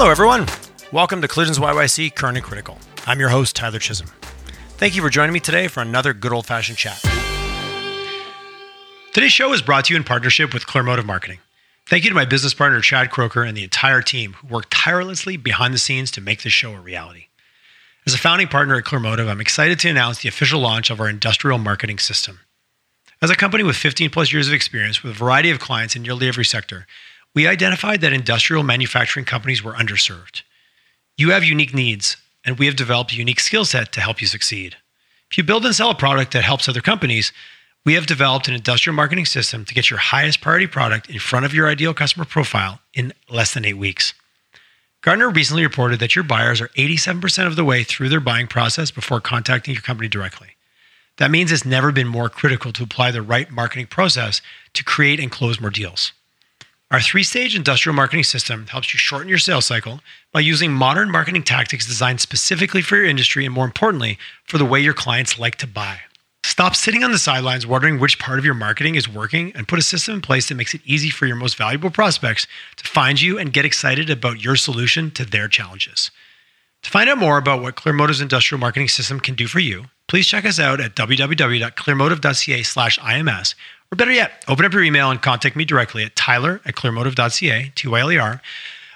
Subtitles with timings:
[0.00, 0.46] Hello, everyone.
[0.92, 2.78] Welcome to Collisions YYC Current and Critical.
[3.06, 4.08] I'm your host, Tyler Chisholm.
[4.78, 7.04] Thank you for joining me today for another good old fashioned chat.
[9.12, 11.40] Today's show is brought to you in partnership with Clearmotive Marketing.
[11.86, 15.36] Thank you to my business partner, Chad Croker, and the entire team who worked tirelessly
[15.36, 17.26] behind the scenes to make this show a reality.
[18.06, 21.10] As a founding partner at Clearmotive, I'm excited to announce the official launch of our
[21.10, 22.40] industrial marketing system.
[23.20, 26.00] As a company with 15 plus years of experience with a variety of clients in
[26.00, 26.86] nearly every sector,
[27.34, 30.42] we identified that industrial manufacturing companies were underserved.
[31.16, 34.26] You have unique needs, and we have developed a unique skill set to help you
[34.26, 34.76] succeed.
[35.30, 37.32] If you build and sell a product that helps other companies,
[37.84, 41.46] we have developed an industrial marketing system to get your highest priority product in front
[41.46, 44.12] of your ideal customer profile in less than eight weeks.
[45.02, 48.90] Gartner recently reported that your buyers are 87% of the way through their buying process
[48.90, 50.48] before contacting your company directly.
[51.16, 54.42] That means it's never been more critical to apply the right marketing process
[54.74, 56.12] to create and close more deals.
[56.92, 60.00] Our three stage industrial marketing system helps you shorten your sales cycle
[60.32, 64.64] by using modern marketing tactics designed specifically for your industry and, more importantly, for the
[64.64, 66.00] way your clients like to buy.
[66.42, 69.78] Stop sitting on the sidelines wondering which part of your marketing is working and put
[69.78, 73.20] a system in place that makes it easy for your most valuable prospects to find
[73.20, 76.10] you and get excited about your solution to their challenges.
[76.82, 80.26] To find out more about what Clearmotive's industrial marketing system can do for you, please
[80.26, 83.54] check us out at www.clearmotive.ca/ims
[83.92, 87.72] or better yet, open up your email and contact me directly at tyler at clearmotive.ca,
[87.74, 88.40] T-Y-L-E-R.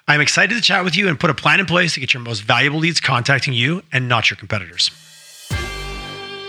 [0.06, 2.22] I'm excited to chat with you and put a plan in place to get your
[2.22, 4.90] most valuable leads contacting you and not your competitors.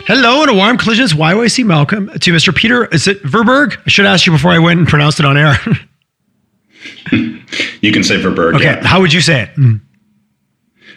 [0.07, 2.53] Hello and a warm collisions YYC welcome to Mr.
[2.55, 2.85] Peter.
[2.85, 3.77] Is it Verburg?
[3.83, 5.57] I should ask you before I went and pronounced it on air.
[7.81, 8.55] you can say Verburg.
[8.55, 8.65] Okay.
[8.65, 8.85] Yeah.
[8.85, 9.55] How would you say it?
[9.55, 9.81] Mm.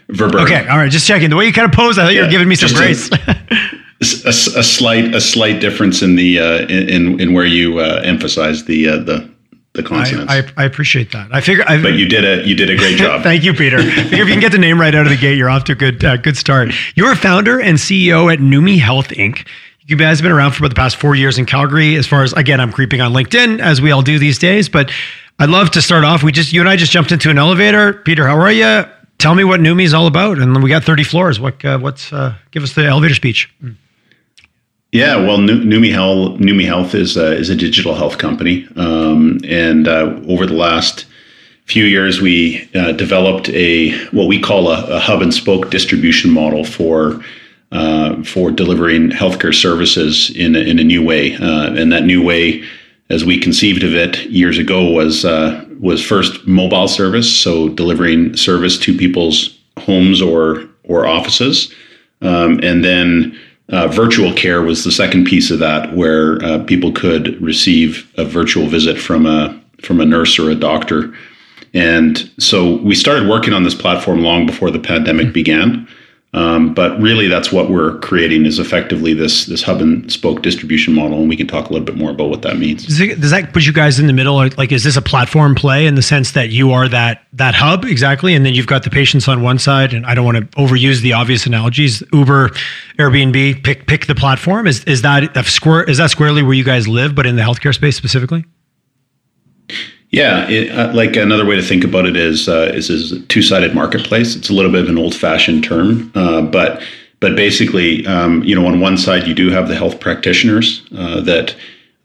[0.08, 0.42] Verburg.
[0.42, 0.68] Okay.
[0.68, 0.90] All right.
[0.90, 1.30] Just checking.
[1.30, 3.08] The way you kind of posed, I thought yeah, you were giving me some grace.
[4.00, 8.64] a, a, slight a slight difference in the uh, in in where you uh, emphasize
[8.64, 9.28] the uh, the
[9.74, 10.32] the consonants.
[10.32, 11.28] I, I, I, appreciate that.
[11.32, 13.22] I figure, I, but you did a you did a great job.
[13.22, 13.78] Thank you, Peter.
[13.80, 15.76] if you can get the name right out of the gate, you're off to a
[15.76, 16.70] good uh, good start.
[16.94, 19.46] You're a founder and CEO at Numi Health Inc.
[19.86, 21.96] You guys have been around for about the past four years in Calgary.
[21.96, 24.68] As far as again, I'm creeping on LinkedIn as we all do these days.
[24.68, 24.90] But
[25.38, 26.22] I'd love to start off.
[26.22, 27.94] We just you and I just jumped into an elevator.
[27.94, 28.84] Peter, how are you?
[29.18, 30.38] Tell me what Numi is all about.
[30.38, 31.40] And we got 30 floors.
[31.40, 33.50] What uh, what's uh, give us the elevator speech.
[33.62, 33.76] Mm.
[34.90, 39.86] Yeah, well, Numi Health, Numi Health is a, is a digital health company, um, and
[39.86, 41.04] uh, over the last
[41.66, 46.30] few years, we uh, developed a what we call a, a, hub and spoke distribution
[46.30, 47.22] model for
[47.70, 52.24] uh, for delivering healthcare services in a, in a new way, uh, and that new
[52.24, 52.64] way,
[53.10, 58.34] as we conceived of it years ago, was uh, was first mobile service, so delivering
[58.38, 61.74] service to people's homes or or offices,
[62.22, 63.38] um, and then
[63.70, 68.24] uh, virtual care was the second piece of that, where uh, people could receive a
[68.24, 71.14] virtual visit from a from a nurse or a doctor.
[71.74, 75.86] And so we started working on this platform long before the pandemic began.
[76.34, 80.92] Um, but really, that's what we're creating is effectively this this hub and spoke distribution
[80.92, 82.84] model, and we can talk a little bit more about what that means.
[82.84, 84.36] Does, it, does that put you guys in the middle?
[84.58, 87.86] Like, is this a platform play in the sense that you are that that hub
[87.86, 90.44] exactly, and then you've got the patients on one side, and I don't want to
[90.58, 92.02] overuse the obvious analogies.
[92.12, 92.50] Uber,
[92.98, 94.66] Airbnb, pick pick the platform.
[94.66, 95.84] Is is that square?
[95.84, 98.44] Is that squarely where you guys live, but in the healthcare space specifically?
[100.10, 103.20] Yeah, it, uh, like another way to think about it is uh, is is a
[103.26, 104.36] two sided marketplace.
[104.36, 106.82] It's a little bit of an old fashioned term, uh, but
[107.20, 111.20] but basically, um, you know, on one side you do have the health practitioners uh,
[111.22, 111.54] that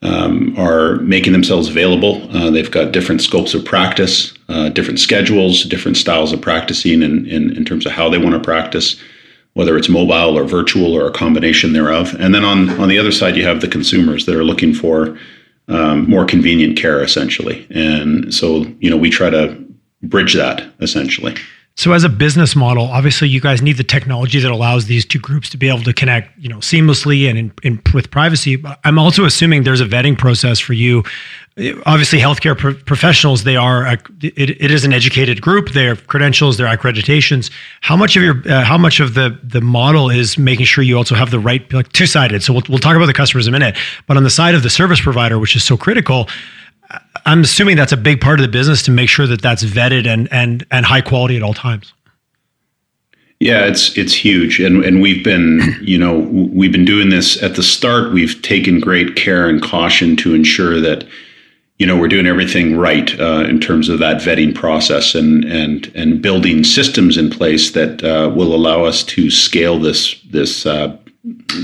[0.01, 2.27] um, are making themselves available.
[2.35, 7.25] Uh, they've got different scopes of practice, uh, different schedules, different styles of practicing, in,
[7.27, 8.97] in in terms of how they want to practice,
[9.53, 12.13] whether it's mobile or virtual or a combination thereof.
[12.19, 15.17] And then on on the other side, you have the consumers that are looking for
[15.67, 17.67] um, more convenient care essentially.
[17.69, 19.63] And so, you know, we try to
[20.01, 21.35] bridge that essentially.
[21.75, 25.17] So as a business model, obviously you guys need the technology that allows these two
[25.17, 28.57] groups to be able to connect, you know, seamlessly and in, in, with privacy.
[28.57, 31.03] But I'm also assuming there's a vetting process for you.
[31.85, 35.69] Obviously, healthcare pro- professionals, they are a, it, it is an educated group.
[35.69, 37.51] Have credentials, their accreditations.
[37.81, 40.97] How much of your uh, how much of the the model is making sure you
[40.97, 42.41] also have the right like two sided?
[42.41, 43.77] So we'll we'll talk about the customers in a minute,
[44.07, 46.27] but on the side of the service provider, which is so critical
[47.25, 50.07] I'm assuming that's a big part of the business to make sure that that's vetted
[50.07, 51.93] and and and high quality at all times.
[53.39, 57.55] Yeah, it's it's huge, and and we've been you know we've been doing this at
[57.55, 58.13] the start.
[58.13, 61.05] We've taken great care and caution to ensure that
[61.77, 65.91] you know we're doing everything right uh, in terms of that vetting process and and
[65.95, 70.97] and building systems in place that uh, will allow us to scale this this uh,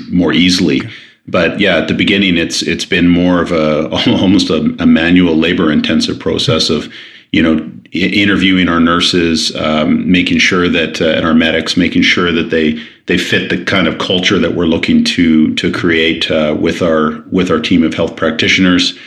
[0.09, 0.81] more easily.
[0.81, 0.93] Okay
[1.29, 3.89] but yeah, at the beginning, it's it's been more of a
[4.21, 6.91] almost a, a manual, labor intensive process of,
[7.31, 12.31] you know, interviewing our nurses, um, making sure that uh, and our medics, making sure
[12.31, 16.55] that they they fit the kind of culture that we're looking to to create uh,
[16.59, 18.97] with our with our team of health practitioners.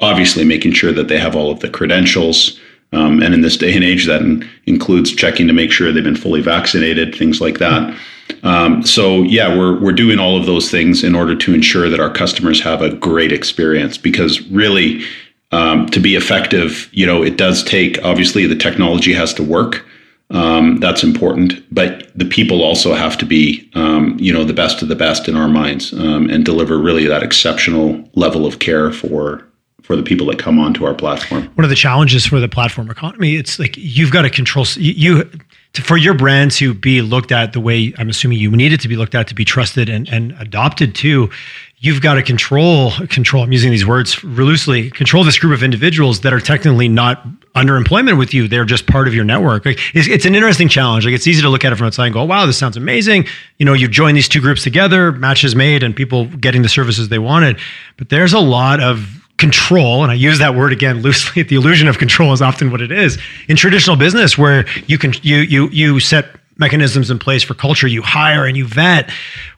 [0.00, 2.58] Obviously, making sure that they have all of the credentials.
[2.92, 6.04] Um, and in this day and age, that in, includes checking to make sure they've
[6.04, 7.98] been fully vaccinated, things like that.
[8.42, 12.00] Um, so yeah, we're we're doing all of those things in order to ensure that
[12.00, 13.96] our customers have a great experience.
[13.96, 15.04] Because really,
[15.52, 19.84] um, to be effective, you know, it does take obviously the technology has to work.
[20.30, 24.80] Um, that's important, but the people also have to be, um, you know, the best
[24.80, 28.90] of the best in our minds um, and deliver really that exceptional level of care
[28.92, 29.46] for
[29.82, 31.44] for the people that come onto our platform.
[31.54, 35.28] One of the challenges for the platform economy, it's like you've got to control you,
[35.74, 38.80] to, for your brand to be looked at the way I'm assuming you need it
[38.80, 41.30] to be looked at to be trusted and, and adopted too.
[41.78, 43.42] you've got to control control.
[43.42, 44.90] I'm using these words loosely.
[44.90, 48.48] Control this group of individuals that are technically not under employment with you.
[48.48, 49.66] They're just part of your network.
[49.66, 51.04] Like, it's, it's, an interesting challenge.
[51.04, 53.26] Like it's easy to look at it from outside and go, "Wow, this sounds amazing."
[53.58, 57.08] You know, you join these two groups together, matches made, and people getting the services
[57.08, 57.58] they wanted.
[57.96, 61.88] But there's a lot of control, and I use that word again loosely, the illusion
[61.88, 63.18] of control is often what it is
[63.48, 66.26] in traditional business where you can you you you set
[66.58, 69.10] mechanisms in place for culture, you hire and you vet.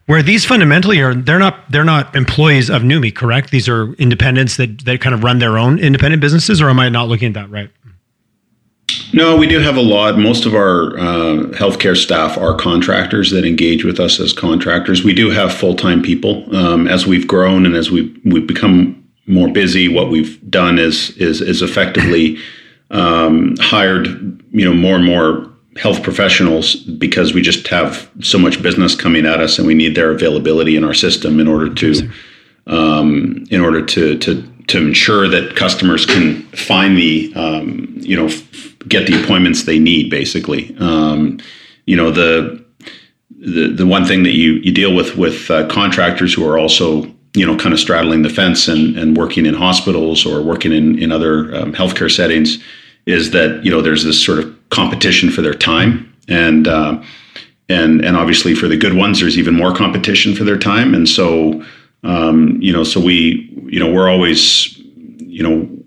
[0.06, 3.50] Where these fundamentally are, they're not they're not employees of Numi, correct?
[3.50, 6.88] These are independents that that kind of run their own independent businesses, or am I
[6.88, 7.70] not looking at that right?
[9.12, 10.18] No, we do have a lot.
[10.18, 15.04] Most of our uh, healthcare staff are contractors that engage with us as contractors.
[15.04, 16.54] We do have full time people.
[16.54, 19.88] Um, as we've grown and as we've, we've become more busy.
[19.88, 22.38] What we've done is is is effectively
[22.90, 24.06] um, hired
[24.52, 29.26] you know more and more health professionals because we just have so much business coming
[29.26, 32.10] at us and we need their availability in our system in order to
[32.66, 38.26] um, in order to to to ensure that customers can find the um, you know
[38.26, 41.38] f- get the appointments they need basically um,
[41.86, 42.62] you know the
[43.30, 47.13] the the one thing that you you deal with with uh, contractors who are also
[47.34, 50.98] you know, kind of straddling the fence and, and working in hospitals or working in,
[50.98, 52.62] in other um, healthcare settings
[53.06, 56.14] is that, you know, there's this sort of competition for their time.
[56.28, 57.02] And, uh,
[57.68, 60.94] and, and obviously for the good ones, there's even more competition for their time.
[60.94, 61.64] And so,
[62.04, 64.78] um, you know, so we, you know, we're always,
[65.18, 65.83] you know,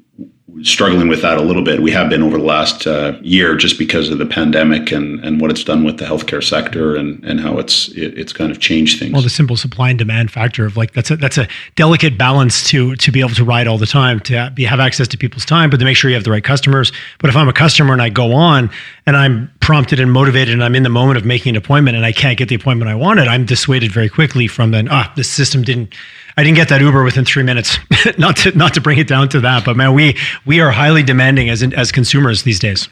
[0.64, 1.82] struggling with that a little bit.
[1.82, 5.40] We have been over the last uh, year just because of the pandemic and, and
[5.40, 8.60] what it's done with the healthcare sector and, and how it's it, it's kind of
[8.60, 9.14] changed things.
[9.14, 12.68] Well, the simple supply and demand factor of like that's a that's a delicate balance
[12.70, 15.46] to to be able to ride all the time to be, have access to people's
[15.46, 16.92] time, but to make sure you have the right customers.
[17.20, 18.70] But if I'm a customer and I go on
[19.06, 22.06] and I'm prompted and motivated and I'm in the moment of making an appointment and
[22.06, 25.24] I can't get the appointment I wanted, I'm dissuaded very quickly from then ah the
[25.24, 25.94] system didn't
[26.38, 27.80] I didn't get that Uber within three minutes.
[28.18, 31.02] not to not to bring it down to that, but man, we we are highly
[31.02, 32.88] demanding as as consumers these days.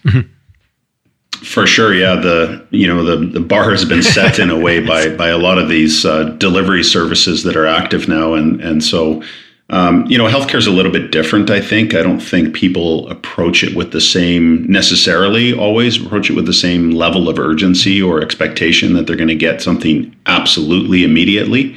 [1.44, 2.16] For sure, yeah.
[2.16, 5.38] The you know the the bar has been set in a way by by a
[5.38, 9.22] lot of these uh, delivery services that are active now, and and so
[9.70, 11.52] um, you know healthcare is a little bit different.
[11.52, 16.34] I think I don't think people approach it with the same necessarily always approach it
[16.34, 21.04] with the same level of urgency or expectation that they're going to get something absolutely
[21.04, 21.76] immediately.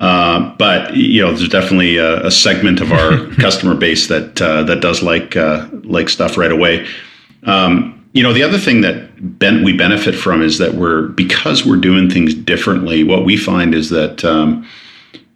[0.00, 4.62] Uh, but you know, there's definitely a, a segment of our customer base that uh,
[4.64, 6.86] that does like uh, like stuff right away.
[7.44, 11.66] Um, you know, the other thing that ben- we benefit from is that we're because
[11.66, 13.04] we're doing things differently.
[13.04, 14.66] What we find is that um,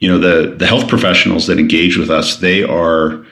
[0.01, 3.25] you know the the health professionals that engage with us, they are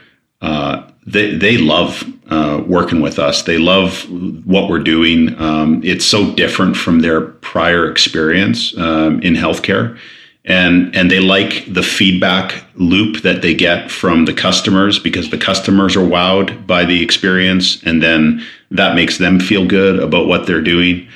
[0.42, 3.44] uh, they they love uh, working with us.
[3.44, 4.04] They love
[4.44, 5.34] what we're doing.
[5.40, 9.98] Um, it's so different from their prior experience um, in healthcare
[10.44, 15.38] and and they like the feedback loop that they get from the customers because the
[15.38, 20.46] customers are wowed by the experience and then that makes them feel good about what
[20.46, 21.06] they're doing.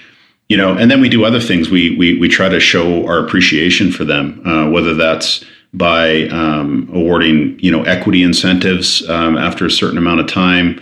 [0.48, 1.70] You know and then we do other things.
[1.70, 6.88] We we, we try to show our appreciation for them uh, whether that's by um,
[6.94, 10.80] awarding you know equity incentives um, after a certain amount of time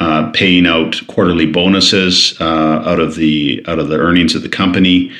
[0.00, 4.48] uh, paying out quarterly bonuses uh, out of the out of the earnings of the
[4.48, 5.12] company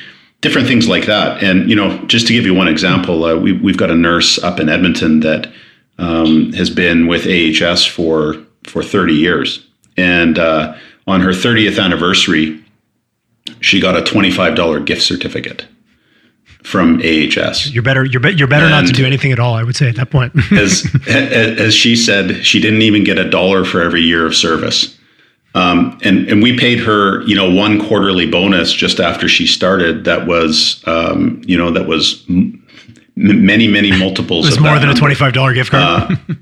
[0.45, 1.41] different things like that.
[1.41, 4.37] And you know, just to give you one example, uh, we, we've got a nurse
[4.43, 5.51] up in Edmonton that
[5.97, 9.65] um, has been with AHS for for 30 years,
[9.97, 10.75] and uh,
[11.07, 12.63] on her 30th anniversary,
[13.59, 15.65] she got a $25 gift certificate
[16.63, 17.71] from AHS.
[17.71, 18.05] You're better.
[18.05, 19.55] You're, be, you're better and not to do anything at all.
[19.55, 20.33] I would say at that point.
[20.51, 24.94] as as she said, she didn't even get a dollar for every year of service.
[25.55, 30.03] Um, and and we paid her, you know, one quarterly bonus just after she started.
[30.03, 32.25] That was, um, you know, that was
[33.15, 34.47] many many multiples.
[34.47, 34.97] It was more than number.
[34.97, 36.11] a twenty five dollar gift card.
[36.11, 36.35] Uh,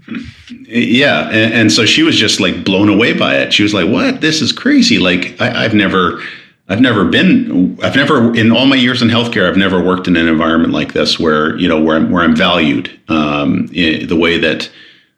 [0.68, 3.54] yeah, and, and, so she was just like blown away by it.
[3.54, 4.22] She was like, "What?
[4.22, 4.98] This is crazy!
[5.00, 6.22] Like I, I've never."
[6.70, 7.78] I've never been.
[7.84, 9.50] I've never in all my years in healthcare.
[9.50, 12.38] I've never worked in an environment like this where you know where I'm, where I'm
[12.38, 14.72] valued um, the way that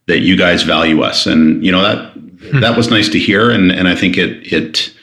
[0.08, 2.15] that you guys value us, and you know that.
[2.62, 4.94] That was nice to hear, and and I think it it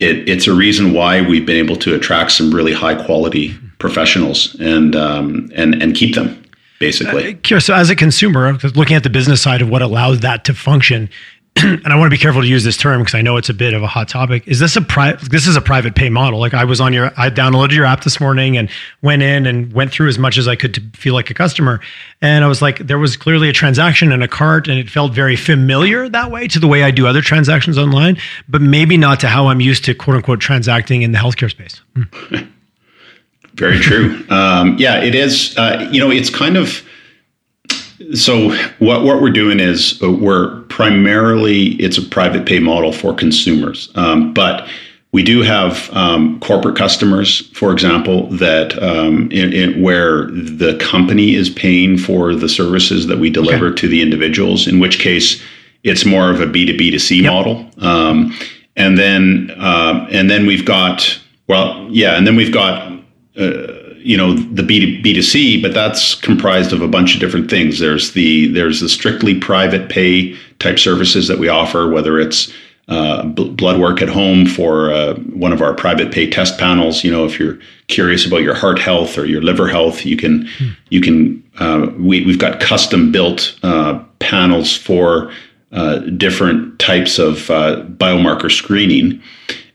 [0.00, 4.56] it it's a reason why we've been able to attract some really high quality professionals
[4.60, 6.42] and um, and and keep them
[6.80, 7.38] basically.
[7.52, 10.54] Uh, so as a consumer, looking at the business side of what allows that to
[10.54, 11.08] function,
[11.56, 13.54] and I want to be careful to use this term because I know it's a
[13.54, 14.46] bit of a hot topic.
[14.48, 15.30] Is this a private?
[15.30, 16.40] This is a private pay model.
[16.40, 18.68] Like I was on your, I downloaded your app this morning and
[19.02, 21.80] went in and went through as much as I could to feel like a customer.
[22.20, 25.12] And I was like, there was clearly a transaction and a cart, and it felt
[25.12, 28.18] very familiar that way to the way I do other transactions online,
[28.48, 31.80] but maybe not to how I'm used to quote unquote transacting in the healthcare space.
[31.94, 32.34] Hmm.
[33.54, 34.24] very true.
[34.28, 35.56] Um, yeah, it is.
[35.56, 36.82] Uh, you know, it's kind of
[38.14, 43.14] so what what we're doing is uh, we're primarily it's a private pay model for
[43.14, 44.68] consumers, um, but
[45.12, 51.36] we do have um, corporate customers, for example, that um, in, in, where the company
[51.36, 53.76] is paying for the services that we deliver okay.
[53.76, 54.66] to the individuals.
[54.66, 55.40] In which case,
[55.84, 57.70] it's more of a B two B to C model.
[57.78, 58.36] Um,
[58.74, 62.92] and then uh, and then we've got well, yeah, and then we've got.
[63.36, 63.63] Uh,
[64.04, 67.78] you know the B to C, but that's comprised of a bunch of different things.
[67.78, 72.52] There's the there's the strictly private pay type services that we offer, whether it's
[72.88, 77.02] uh, b- blood work at home for uh, one of our private pay test panels.
[77.02, 77.58] You know, if you're
[77.88, 80.68] curious about your heart health or your liver health, you can hmm.
[80.90, 85.32] you can uh, we we've got custom built uh, panels for
[85.72, 89.22] uh, different types of uh, biomarker screening,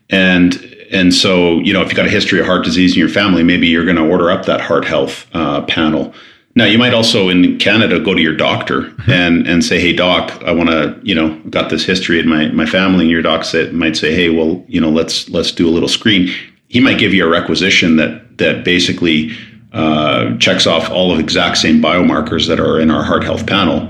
[0.08, 3.08] and and so, you know, if you've got a history of heart disease in your
[3.08, 6.12] family, maybe you're going to order up that heart health uh, panel.
[6.56, 9.10] Now, you might also in Canada go to your doctor mm-hmm.
[9.10, 12.48] and, and say, "Hey, doc, I want to, you know, got this history in my
[12.48, 15.68] my family." And your doc said, might say, "Hey, well, you know, let's let's do
[15.68, 16.34] a little screen."
[16.68, 19.30] He might give you a requisition that that basically
[19.72, 23.88] uh, checks off all of exact same biomarkers that are in our heart health panel.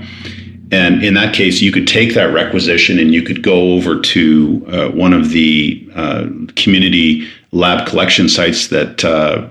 [0.71, 4.65] And in that case, you could take that requisition and you could go over to
[4.69, 9.47] uh, one of the uh, community lab collection sites that uh,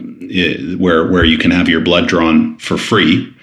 [0.78, 3.34] where where you can have your blood drawn for free.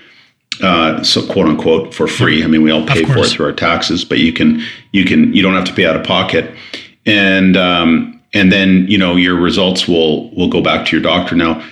[0.61, 2.43] Uh, so quote unquote for free.
[2.43, 5.31] I mean, we all pay for it through our taxes, but you can you can
[5.33, 6.51] you don't have to pay out of pocket,
[7.05, 11.35] and um, and then you know your results will will go back to your doctor.
[11.35, 11.63] Now,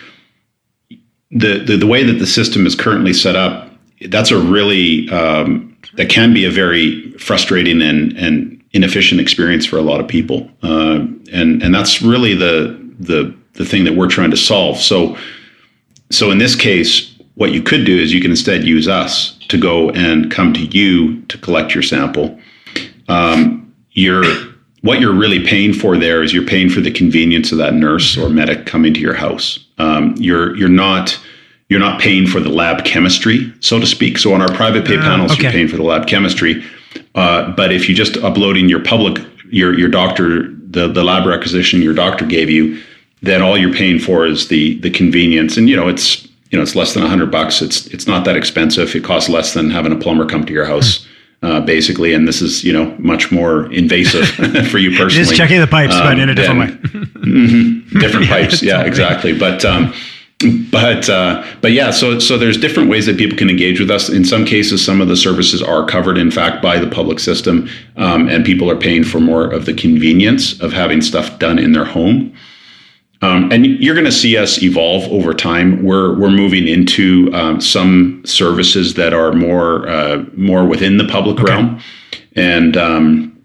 [1.31, 3.64] the the, the way that the system is currently set up,
[4.09, 9.77] that's a really um, that can be a very frustrating and, and inefficient experience for
[9.77, 10.49] a lot of people.
[10.61, 14.77] Uh, and and that's really the the the thing that we're trying to solve.
[14.77, 15.17] So
[16.11, 19.57] so in this case, what you could do is you can instead use us to
[19.57, 22.39] go and come to you to collect your sample.
[23.07, 24.25] Um, you're
[24.81, 28.17] what you're really paying for there is you're paying for the convenience of that nurse
[28.17, 29.65] or medic coming to your house.
[29.77, 31.19] Um, you're you're not
[31.69, 34.17] you're not paying for the lab chemistry, so to speak.
[34.17, 35.43] So on our private pay uh, panels, okay.
[35.43, 36.63] you're paying for the lab chemistry.
[37.15, 41.81] Uh, but if you're just uploading your public, your your doctor, the the lab requisition
[41.81, 42.81] your doctor gave you,
[43.21, 45.57] then all you're paying for is the the convenience.
[45.57, 47.61] And you know, it's you know, it's less than a hundred bucks.
[47.61, 48.95] It's it's not that expensive.
[48.95, 51.07] It costs less than having a plumber come to your house.
[51.41, 54.27] Uh, basically, and this is you know much more invasive
[54.69, 55.25] for you personally.
[55.25, 56.67] Just checking the pipes, um, but in a different way.
[56.67, 59.37] mm-hmm, different pipes, yeah, exactly.
[59.37, 59.93] But um,
[60.71, 64.09] but uh, but yeah, so so there's different ways that people can engage with us.
[64.09, 67.69] In some cases, some of the services are covered, in fact, by the public system,
[67.97, 71.71] um, and people are paying for more of the convenience of having stuff done in
[71.71, 72.35] their home.
[73.21, 75.83] Um, and you're going to see us evolve over time.
[75.83, 81.39] We're we're moving into um, some services that are more uh, more within the public
[81.39, 81.51] okay.
[81.51, 81.81] realm,
[82.35, 83.43] and um,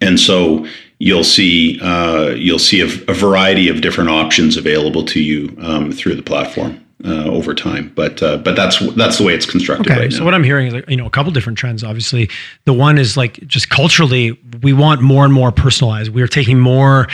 [0.00, 0.66] and so
[0.98, 5.92] you'll see uh, you'll see a, a, variety of different options available to you um,
[5.92, 7.92] through the platform uh, over time.
[7.94, 10.24] But uh, but that's that's the way it's constructed okay, right so now.
[10.24, 11.84] what I'm hearing is like, you know a couple different trends.
[11.84, 12.28] Obviously,
[12.64, 16.12] the one is like just culturally, we want more and more personalized.
[16.12, 17.08] We are taking more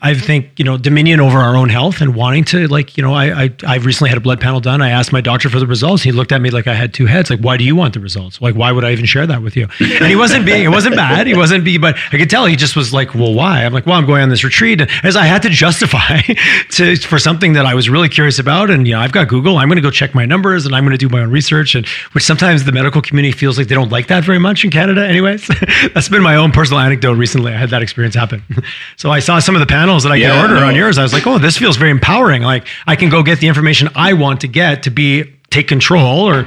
[0.00, 3.14] I think you know dominion over our own health and wanting to like you know
[3.14, 4.80] I, I I recently had a blood panel done.
[4.80, 6.02] I asked my doctor for the results.
[6.02, 7.30] He looked at me like I had two heads.
[7.30, 8.40] Like, why do you want the results?
[8.40, 9.68] Like, why would I even share that with you?
[9.80, 10.64] And he wasn't being.
[10.64, 11.26] It wasn't bad.
[11.26, 11.80] He wasn't being.
[11.80, 13.64] But I could tell he just was like, well, why?
[13.64, 16.20] I'm like, well, I'm going on this retreat, and as I had to justify
[16.70, 19.58] to for something that I was really curious about, and you know, I've got Google.
[19.58, 21.74] I'm going to go check my numbers, and I'm going to do my own research,
[21.74, 24.70] and which sometimes the medical community feels like they don't like that very much in
[24.70, 25.06] Canada.
[25.06, 25.48] Anyways,
[25.94, 27.52] that's been my own personal anecdote recently.
[27.52, 28.42] I had that experience happen.
[28.96, 30.28] So I saw some of the panels that I yeah.
[30.28, 32.42] get order on yours, I was like, oh, this feels very empowering.
[32.42, 36.28] Like I can go get the information I want to get to be take control,
[36.28, 36.44] or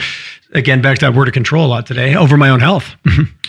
[0.53, 2.95] again, back to that word of control a lot today, over my own health.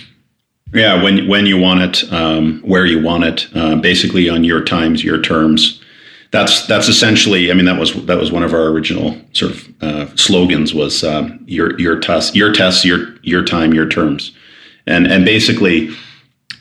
[0.72, 4.64] yeah, when when you want it, um, where you want it, uh, basically on your
[4.64, 5.82] times, your terms.
[6.32, 7.50] That's that's essentially.
[7.50, 11.04] I mean, that was that was one of our original sort of uh, slogans was
[11.04, 14.32] uh, your your test, your tests, your your time, your terms,
[14.86, 15.94] and and basically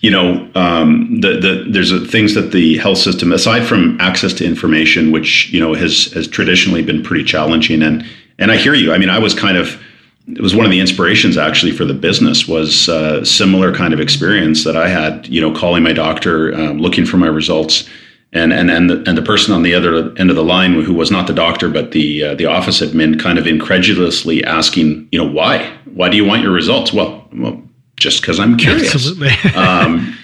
[0.06, 4.34] you know, um, the, the, there's a, things that the health system, aside from access
[4.36, 8.06] to information, which you know has has traditionally been pretty challenging, and
[8.38, 8.94] and I hear you.
[8.94, 9.82] I mean, I was kind of
[10.28, 13.96] it was one of the inspirations actually for the business was a uh, similar kind
[13.96, 15.28] of experience that I had.
[15.28, 17.90] You know, calling my doctor, um, looking for my results.
[18.32, 20.94] And, and and the, and the person on the other end of the line who
[20.94, 25.20] was not the doctor but the uh, the office admin kind of incredulously asking you
[25.20, 27.65] know why why do you want your results well well
[28.06, 28.94] just because I'm curious.
[28.94, 29.30] Absolutely.
[29.56, 30.16] um,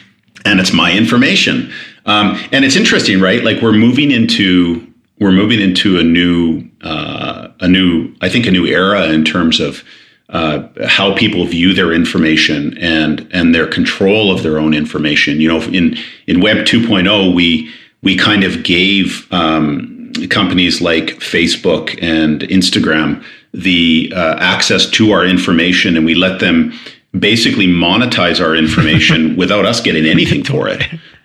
[0.45, 1.73] and it's my information.
[2.05, 3.43] Um, and it's interesting, right?
[3.43, 4.87] Like we're moving into
[5.19, 9.59] we're moving into a new uh, a new I think a new era in terms
[9.59, 9.83] of
[10.29, 15.41] uh, how people view their information and and their control of their own information.
[15.41, 15.97] You know, in
[16.27, 17.71] in Web 2.0, we
[18.03, 23.23] we kind of gave um, companies like Facebook and Instagram
[23.53, 26.73] the uh, access to our information, and we let them
[27.17, 30.81] basically monetize our information without us getting anything for it.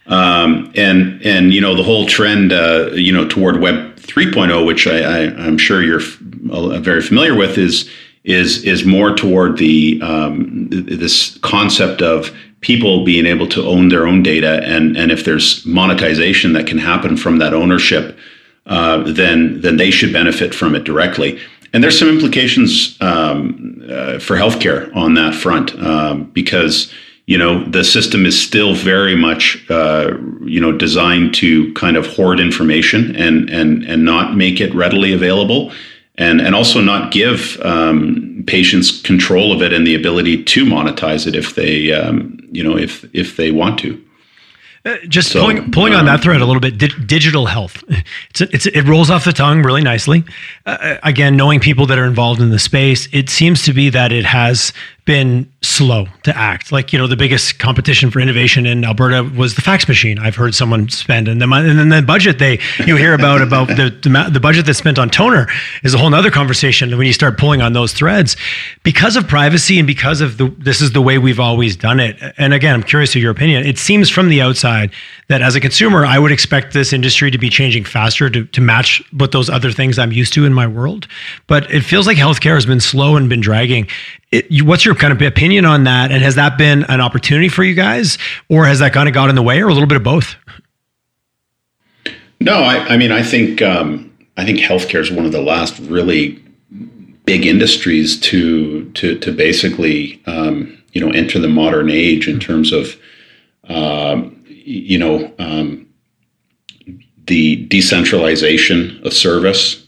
[0.07, 4.87] Um, and and you know the whole trend uh, you know toward Web 3.0, which
[4.87, 6.19] I, I, am sure you're f-
[6.51, 7.91] uh, very familiar with, is
[8.23, 14.07] is is more toward the um, this concept of people being able to own their
[14.07, 18.17] own data, and and if there's monetization that can happen from that ownership,
[18.67, 21.39] uh, then then they should benefit from it directly.
[21.77, 26.91] And there's some implications um, uh, for healthcare on that front um, because
[27.27, 32.07] you know the system is still very much uh, you know designed to kind of
[32.07, 35.71] hoard information and and and not make it readily available
[36.15, 41.27] and and also not give um, patients control of it and the ability to monetize
[41.27, 44.03] it if they um, you know if if they want to
[45.09, 46.79] just so, pulling pulling um, on that thread a little bit.
[46.79, 47.83] Di- digital health,
[48.31, 50.25] it's, it's it rolls off the tongue really nicely.
[50.65, 53.91] Uh, uh, again, knowing people that are involved in the space, it seems to be
[53.91, 54.73] that it has
[55.05, 56.73] been slow to act.
[56.73, 60.19] Like you know, the biggest competition for innovation in Alberta was the fax machine.
[60.19, 63.69] I've heard someone spend, and then and then the budget they you hear about about
[63.69, 65.47] the, the the budget that's spent on toner
[65.83, 68.37] is a whole other conversation when you start pulling on those threads
[68.83, 72.17] because of privacy and because of the this is the way we've always done it.
[72.39, 73.67] And again, I'm curious of your opinion.
[73.67, 74.91] It seems from the outside
[75.29, 78.61] that as a consumer, I would expect this industry to be changing faster to to
[78.61, 81.09] match what those other things I'm used to in my world.
[81.47, 83.89] But it feels like healthcare has been slow and been dragging.
[84.33, 86.13] It, what's your kind of opinion on that?
[86.13, 89.29] And has that been an opportunity for you guys, or has that kind of got
[89.29, 90.37] in the way, or a little bit of both?
[92.41, 95.79] No, I, I mean, I think um, I think healthcare is one of the last
[95.81, 96.43] really
[97.25, 102.73] big industries to to to basically um, you know enter the modern age in terms
[102.73, 102.97] of
[103.69, 104.36] um,
[104.67, 105.87] you know um,
[107.27, 109.85] the decentralization of service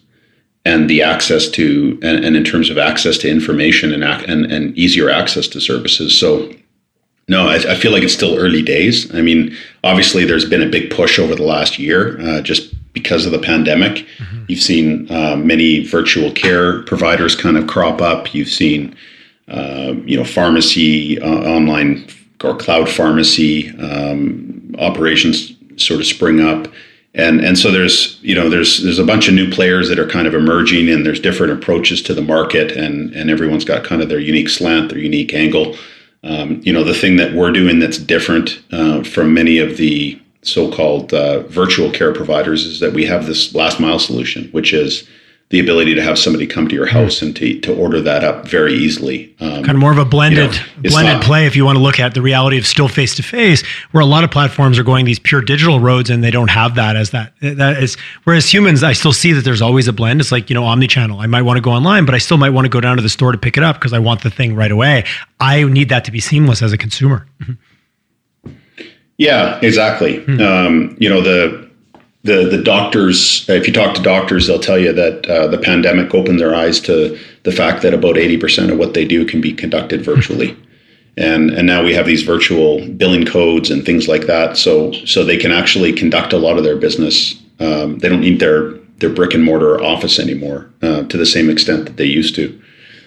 [0.64, 4.77] and the access to and, and in terms of access to information and, and and
[4.77, 6.19] easier access to services.
[6.19, 6.51] So
[7.31, 9.14] no, I, I, feel like it's still early days.
[9.14, 13.27] I mean, obviously, there's been a big push over the last year uh, just because
[13.27, 14.07] of the pandemic.
[14.17, 14.45] Mm-hmm.
[14.49, 18.35] You've seen uh, many virtual care providers kind of crop up.
[18.35, 18.97] You've seen,
[19.49, 22.09] uh, you know, pharmacy, uh, online
[22.43, 24.48] or cloud pharmacy um,
[24.78, 26.68] operations sort of spring up.
[27.14, 30.07] And and so there's you know there's there's a bunch of new players that are
[30.07, 34.02] kind of emerging and there's different approaches to the market and and everyone's got kind
[34.02, 35.76] of their unique slant their unique angle.
[36.22, 40.20] Um, you know the thing that we're doing that's different uh, from many of the
[40.42, 45.09] so-called uh, virtual care providers is that we have this last mile solution which is
[45.51, 48.47] the ability to have somebody come to your house and to, to order that up
[48.47, 49.35] very easily.
[49.41, 51.77] Um, kind of more of a blended you know, blended not, play if you want
[51.77, 54.79] to look at the reality of still face to face, where a lot of platforms
[54.79, 57.33] are going these pure digital roads and they don't have that as that.
[57.41, 60.21] That is whereas humans, I still see that there's always a blend.
[60.21, 61.19] It's like you know omni-channel.
[61.19, 63.03] I might want to go online, but I still might want to go down to
[63.03, 65.05] the store to pick it up because I want the thing right away.
[65.41, 67.27] I need that to be seamless as a consumer.
[69.17, 70.21] Yeah, exactly.
[70.25, 70.41] Hmm.
[70.41, 71.67] Um, you know the
[72.24, 76.14] the the doctors, if you talk to doctors, they'll tell you that uh, the pandemic
[76.14, 79.40] opened their eyes to the fact that about eighty percent of what they do can
[79.40, 80.57] be conducted virtually,
[81.16, 85.24] and and now we have these virtual billing codes and things like that, so so
[85.24, 87.40] they can actually conduct a lot of their business.
[87.61, 91.48] Um, they don't need their their brick and mortar office anymore uh, to the same
[91.48, 92.61] extent that they used to.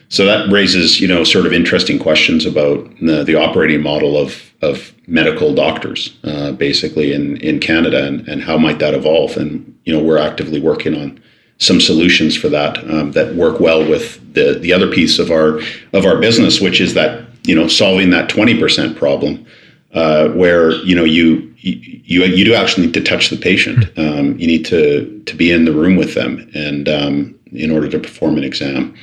[0.08, 4.51] So that raises, you know, sort of interesting questions about the, the operating model of
[4.62, 9.38] of medical doctors, uh, basically in in Canada, and, and how might that evolve?
[9.38, 11.20] And you know, we're actively working on
[11.58, 15.60] some solutions for that um, that work well with the the other piece of our
[15.94, 19.46] of our business, which is that you know solving that twenty percent problem,
[19.94, 23.86] uh, where you know you you you do actually need to touch the patient.
[23.98, 27.90] Um, you need to to be in the room with them, and um, in order
[27.90, 28.96] to perform an exam,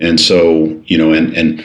[0.00, 1.64] and so you know, and and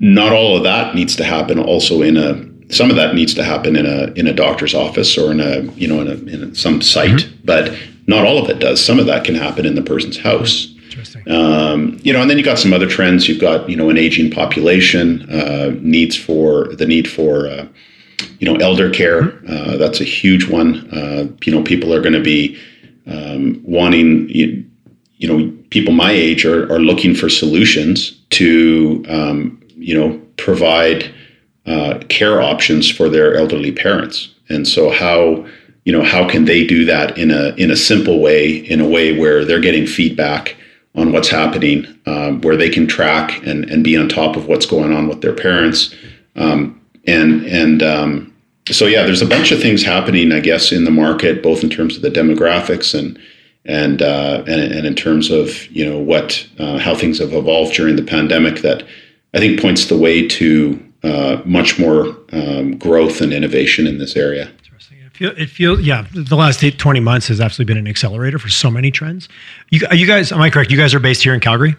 [0.00, 3.44] not all of that needs to happen also in a some of that needs to
[3.44, 6.54] happen in a in a doctor's office or in a you know in, a, in
[6.54, 7.44] some site, mm-hmm.
[7.44, 8.84] but not all of it does.
[8.84, 10.74] Some of that can happen in the person's house.
[11.26, 13.28] Um, you know, and then you got some other trends.
[13.28, 17.66] You've got you know an aging population, uh, needs for the need for uh,
[18.38, 19.22] you know elder care.
[19.22, 19.52] Mm-hmm.
[19.52, 20.88] Uh, that's a huge one.
[20.90, 22.58] Uh, you know, people are going to be
[23.06, 24.64] um, wanting you,
[25.16, 31.12] you, know people my age are, are looking for solutions to um, you know provide
[31.70, 34.34] uh, care options for their elderly parents.
[34.48, 35.46] And so how
[35.84, 38.88] you know how can they do that in a in a simple way, in a
[38.88, 40.56] way where they're getting feedback
[40.96, 44.66] on what's happening, um, where they can track and and be on top of what's
[44.66, 45.94] going on with their parents,
[46.34, 48.34] um, and and um,
[48.66, 51.70] so yeah, there's a bunch of things happening, I guess, in the market, both in
[51.70, 53.16] terms of the demographics and
[53.64, 57.74] and uh, and, and in terms of you know what uh, how things have evolved
[57.74, 58.82] during the pandemic that
[59.34, 64.16] I think points the way to uh, much more um, growth and innovation in this
[64.16, 64.50] area.
[64.58, 64.98] Interesting.
[65.20, 68.70] It feels, yeah, the last eight, 20 months has absolutely been an accelerator for so
[68.70, 69.28] many trends.
[69.70, 70.70] You, you guys, am I correct?
[70.70, 71.76] You guys are based here in Calgary?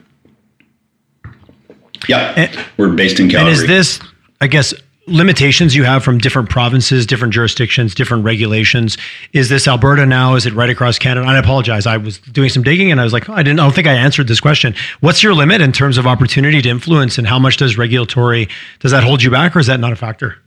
[2.08, 3.52] Yeah, and, we're based in Calgary.
[3.52, 4.00] And is this,
[4.42, 4.74] I guess,
[5.08, 8.98] limitations you have from different provinces, different jurisdictions, different regulations.
[9.34, 10.36] Is this Alberta now?
[10.36, 11.22] Is it right across Canada?
[11.22, 11.88] And I apologize.
[11.88, 13.60] I was doing some digging and I was like, oh, I didn't.
[13.60, 14.76] I don't think I answered this question.
[15.00, 18.48] What's your limit in terms of opportunity to influence, and how much does regulatory
[18.80, 20.38] does that hold you back, or is that not a factor?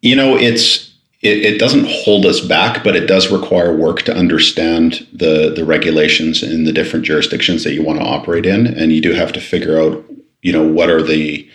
[0.00, 4.14] You know, it's it, it doesn't hold us back, but it does require work to
[4.14, 8.92] understand the the regulations in the different jurisdictions that you want to operate in, and
[8.92, 10.04] you do have to figure out,
[10.42, 11.48] you know, what are the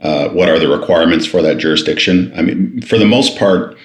[0.00, 2.32] uh, what are the requirements for that jurisdiction?
[2.34, 3.76] I mean, for the most part,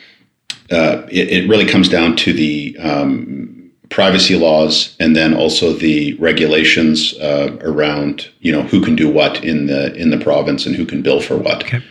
[0.71, 6.13] uh, it, it, really comes down to the um, privacy laws and then also the
[6.13, 10.75] regulations uh, around you know who can do what in the in the province and
[10.75, 11.63] who can bill for what.
[11.63, 11.83] Okay.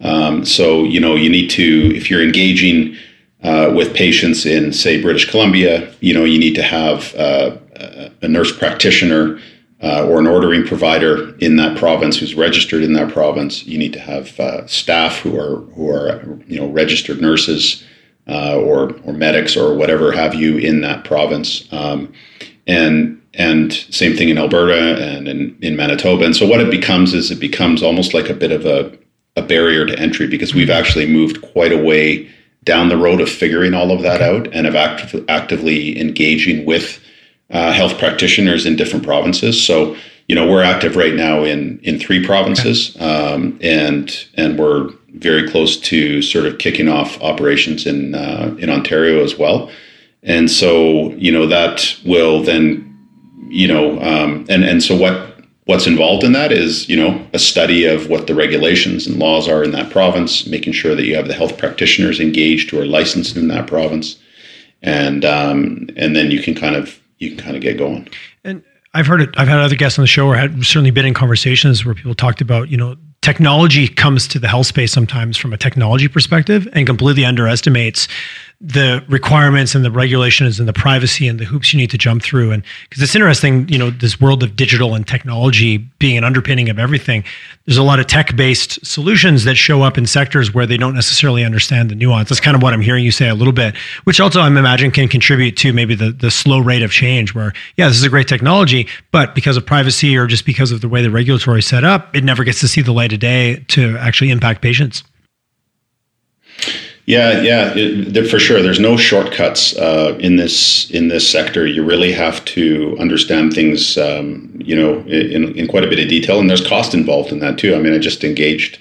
[0.00, 2.96] Um, so you know you need to if you're engaging
[3.42, 7.56] uh, with patients in say British Columbia, you know you need to have uh,
[8.22, 9.38] a nurse practitioner
[9.82, 13.66] uh, or an ordering provider in that province who's registered in that province.
[13.66, 17.84] You need to have uh, staff who are who are you know registered nurses
[18.28, 21.70] uh, or or medics or whatever have you in that province.
[21.72, 22.12] Um,
[22.66, 26.24] and and same thing in Alberta and in, in Manitoba.
[26.24, 28.96] And so what it becomes is it becomes almost like a bit of a,
[29.36, 32.30] a barrier to entry because we've actually moved quite a way
[32.64, 37.00] down the road of figuring all of that out and of act- actively engaging with
[37.52, 39.62] uh, health practitioners in different provinces.
[39.62, 39.96] So,
[40.28, 45.48] you know, we're active right now in in three provinces, um, and and we're very
[45.48, 49.70] close to sort of kicking off operations in uh, in Ontario as well.
[50.22, 52.88] And so, you know, that will then,
[53.48, 55.32] you know, um, and and so what
[55.64, 59.48] what's involved in that is you know a study of what the regulations and laws
[59.48, 62.84] are in that province making sure that you have the health practitioners engaged who are
[62.84, 64.18] licensed in that province
[64.82, 68.08] and um, and then you can kind of you can kind of get going.
[68.44, 68.62] And
[68.94, 69.30] I've heard it.
[69.36, 72.14] I've had other guests on the show, or had certainly been in conversations where people
[72.14, 76.68] talked about, you know, technology comes to the health space sometimes from a technology perspective
[76.72, 78.08] and completely underestimates
[78.64, 82.22] the requirements and the regulations and the privacy and the hoops you need to jump
[82.22, 82.52] through.
[82.52, 86.68] And because it's interesting, you know, this world of digital and technology being an underpinning
[86.68, 87.24] of everything,
[87.66, 90.94] there's a lot of tech based solutions that show up in sectors where they don't
[90.94, 92.28] necessarily understand the nuance.
[92.28, 94.92] That's kind of what I'm hearing you say a little bit, which also I'm imagining
[94.92, 98.08] can contribute to maybe the, the slow rate of change where, yeah, this is a
[98.08, 101.82] great technology, but because of privacy or just because of the way the regulatory set
[101.82, 105.04] up, it never gets to see the light of day to actually impact patients.
[107.04, 108.62] Yeah, yeah, it, for sure.
[108.62, 111.66] There's no shortcuts uh, in this in this sector.
[111.66, 116.08] You really have to understand things, um, you know, in, in quite a bit of
[116.08, 117.74] detail, and there's cost involved in that too.
[117.74, 118.78] I mean, I just engaged,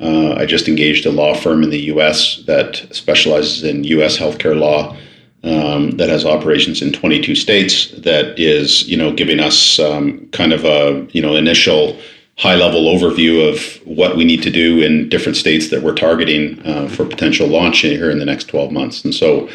[0.00, 2.42] uh, I just engaged a law firm in the U.S.
[2.46, 4.16] that specializes in U.S.
[4.16, 4.96] healthcare law,
[5.44, 7.90] um, that has operations in 22 states.
[7.98, 11.98] That is, you know, giving us um, kind of a you know initial
[12.38, 16.64] high level overview of what we need to do in different states that we're targeting
[16.64, 19.04] uh, for potential launch here in the next 12 months.
[19.04, 19.48] And so,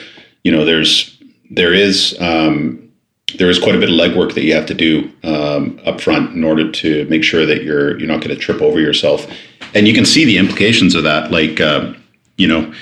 [0.43, 1.17] you know, there's
[1.49, 2.91] there is um,
[3.37, 6.35] there is quite a bit of legwork that you have to do um, up front
[6.35, 9.27] in order to make sure that you're you're not going to trip over yourself.
[9.73, 11.93] And you can see the implications of that, like uh,
[12.37, 12.73] you know.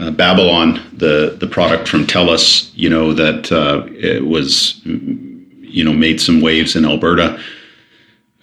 [0.00, 5.92] uh, Babylon, the the product from TELUS, you know that uh, it was you know
[5.92, 7.38] made some waves in Alberta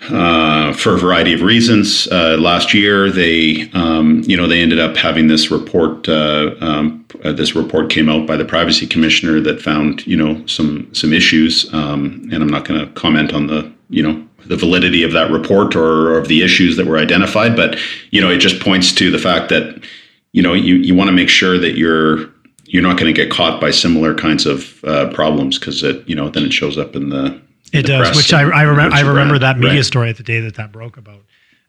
[0.10, 2.08] uh, for a variety of reasons.
[2.12, 6.08] Uh, last year, they um, you know they ended up having this report.
[6.10, 10.46] Uh, um, uh, this report came out by the privacy commissioner that found you know
[10.48, 14.58] some some issues, um, and I'm not going to comment on the you know the
[14.58, 17.78] validity of that report or of the issues that were identified, but
[18.10, 19.84] you know it just points to the fact that
[20.32, 22.30] you know you, you want to make sure that you're
[22.66, 26.16] you're not going to get caught by similar kinds of uh, problems because it you
[26.16, 27.40] know then it shows up in the
[27.72, 29.86] it does which I, I remember I remember that media right.
[29.86, 31.22] story at the day that that broke about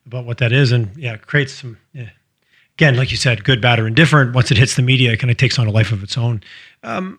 [0.06, 2.10] about what that is and yeah it creates some yeah.
[2.76, 5.30] again like you said good bad or indifferent once it hits the media it kind
[5.30, 6.42] of takes on a life of its own.
[6.82, 7.18] Um,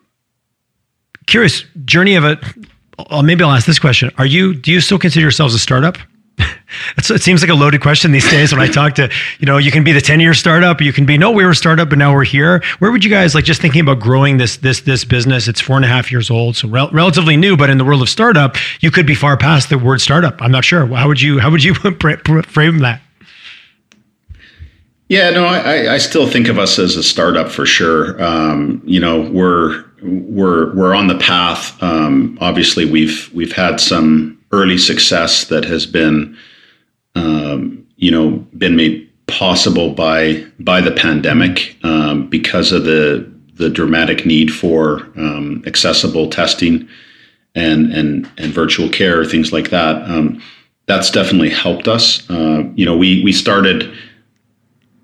[1.26, 2.38] curious journey of it
[3.22, 4.12] maybe I'll ask this question.
[4.18, 5.98] Are you do you still consider yourselves a startup
[6.38, 9.70] it seems like a loaded question these days when I talk to, you know, you
[9.70, 11.98] can be the 10 year startup, you can be, no, we were a startup, but
[11.98, 12.62] now we're here.
[12.78, 15.48] Where would you guys like just thinking about growing this, this, this business?
[15.48, 16.56] It's four and a half years old.
[16.56, 19.68] So rel- relatively new, but in the world of startup, you could be far past
[19.68, 20.40] the word startup.
[20.40, 20.86] I'm not sure.
[20.86, 23.00] How would you, how would you frame that?
[25.08, 28.20] Yeah, no, I, I still think of us as a startup for sure.
[28.22, 31.80] Um, you know, we're, we're, we're on the path.
[31.82, 36.36] Um, obviously we've, we've had some, early success that has been,
[37.14, 43.70] um, you know, been made possible by by the pandemic um, because of the the
[43.70, 46.88] dramatic need for um, accessible testing
[47.54, 50.08] and and and virtual care, things like that.
[50.08, 50.42] Um,
[50.86, 52.28] that's definitely helped us.
[52.28, 53.92] Uh, you know, we we started.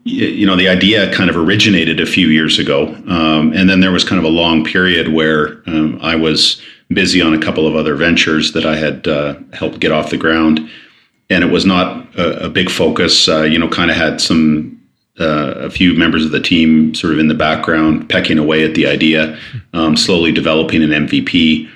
[0.05, 3.93] You know, the idea kind of originated a few years ago, um, and then there
[3.93, 7.77] was kind of a long period where um, I was busy on a couple of
[7.77, 10.69] other ventures that I had uh, helped get off the ground.
[11.31, 13.29] And it was not a, a big focus.
[13.29, 14.77] Uh, you know, kind of had some
[15.19, 18.75] uh, a few members of the team sort of in the background pecking away at
[18.75, 19.39] the idea,
[19.73, 21.71] um, slowly developing an MVP.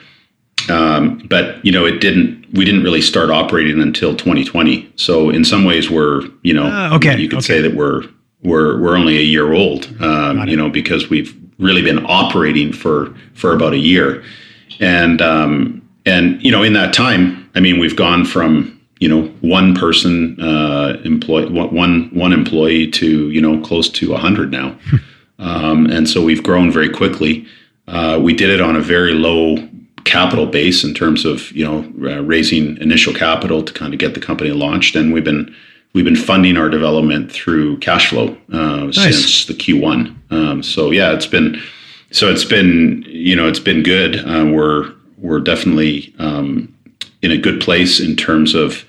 [0.70, 2.44] Um, but you know, it didn't.
[2.52, 4.92] We didn't really start operating until 2020.
[4.96, 7.46] So in some ways, we're you know, uh, okay, you could okay.
[7.46, 8.02] say that we're
[8.42, 9.94] we're we're only a year old.
[10.00, 14.24] Um, you know, because we've really been operating for for about a year
[14.80, 19.28] and um, and you know in that time, I mean, we've gone from you know
[19.40, 24.76] one person uh, employee one one employee to you know close to hundred now,
[25.38, 27.46] um, and so we've grown very quickly.
[27.86, 29.56] Uh, we did it on a very low
[30.04, 34.14] capital base in terms of you know uh, raising initial capital to kind of get
[34.14, 35.54] the company launched, and we've been
[35.94, 38.96] we've been funding our development through cash flow uh, nice.
[38.96, 40.14] since the Q1.
[40.30, 41.60] Um, so yeah, it's been
[42.14, 44.20] so it's been you know it's been good.
[44.20, 46.72] Uh, we're we're definitely um,
[47.22, 48.84] in a good place in terms of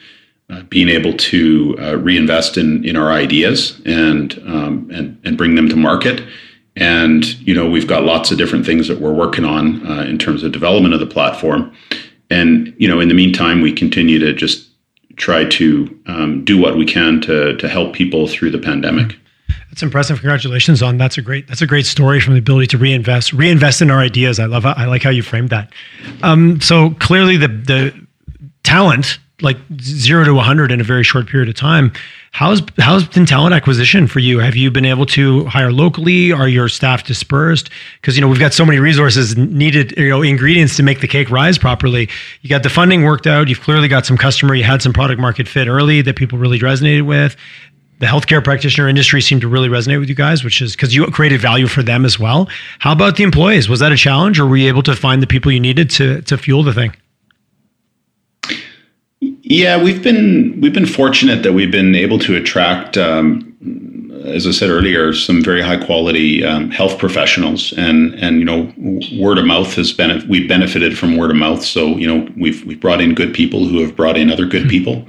[0.52, 5.56] uh, being able to uh, reinvest in in our ideas and um, and and bring
[5.56, 6.22] them to market.
[6.76, 10.20] And you know we've got lots of different things that we're working on uh, in
[10.20, 11.76] terms of development of the platform.
[12.30, 14.70] And you know in the meantime we continue to just
[15.16, 19.18] try to um, do what we can to to help people through the pandemic.
[19.70, 20.20] That's impressive.
[20.20, 23.82] Congratulations on that's a great that's a great story from the ability to reinvest reinvest
[23.82, 24.40] in our ideas.
[24.40, 25.72] I love I like how you framed that.
[26.24, 28.08] Um, so clearly the the
[28.64, 31.92] talent like zero to 100 in a very short period of time.
[32.32, 34.40] How's how's been talent acquisition for you?
[34.40, 36.32] Have you been able to hire locally?
[36.32, 37.70] Are your staff dispersed?
[38.00, 41.08] Because you know we've got so many resources needed, you know, ingredients to make the
[41.08, 42.10] cake rise properly.
[42.42, 43.50] You got the funding worked out.
[43.50, 44.56] You've clearly got some customer.
[44.56, 47.36] You had some product market fit early that people really resonated with
[48.00, 51.06] the healthcare practitioner industry seemed to really resonate with you guys, which is because you
[51.08, 52.50] created value for them as well.
[52.80, 53.70] How about the employees?
[53.70, 56.22] Was that a challenge, or were you able to find the people you needed to
[56.24, 56.96] to fuel the thing?
[59.22, 64.52] Yeah, we've been we've been fortunate that we've been able to attract, um, as I
[64.52, 68.74] said earlier, some very high quality um, health professionals, and and you know,
[69.18, 71.64] word of mouth has been we've benefited from word of mouth.
[71.64, 74.64] So you know, we've we've brought in good people who have brought in other good
[74.64, 74.70] mm-hmm.
[74.70, 75.08] people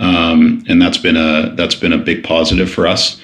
[0.00, 3.20] um, and that's been a that's been a big positive for us.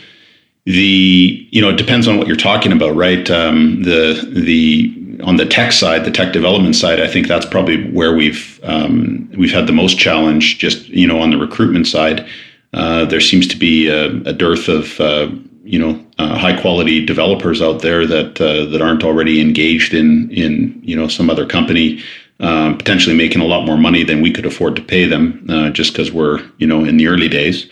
[0.67, 3.29] The you know it depends on what you're talking about, right?
[3.31, 7.91] Um, the the on the tech side, the tech development side, I think that's probably
[7.91, 10.59] where we've um, we've had the most challenge.
[10.59, 12.27] Just you know on the recruitment side,
[12.75, 15.31] uh, there seems to be a, a dearth of uh,
[15.65, 20.31] you know uh, high quality developers out there that uh, that aren't already engaged in
[20.31, 22.03] in you know some other company
[22.40, 25.70] um, potentially making a lot more money than we could afford to pay them, uh,
[25.70, 27.68] just because we're you know in the early days.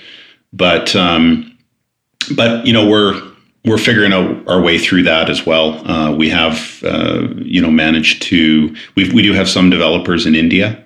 [0.52, 1.56] But um,
[2.34, 3.20] but you know we're
[3.64, 5.86] we're figuring out our way through that as well.
[5.88, 10.34] Uh, we have uh, you know managed to we we do have some developers in
[10.34, 10.82] India.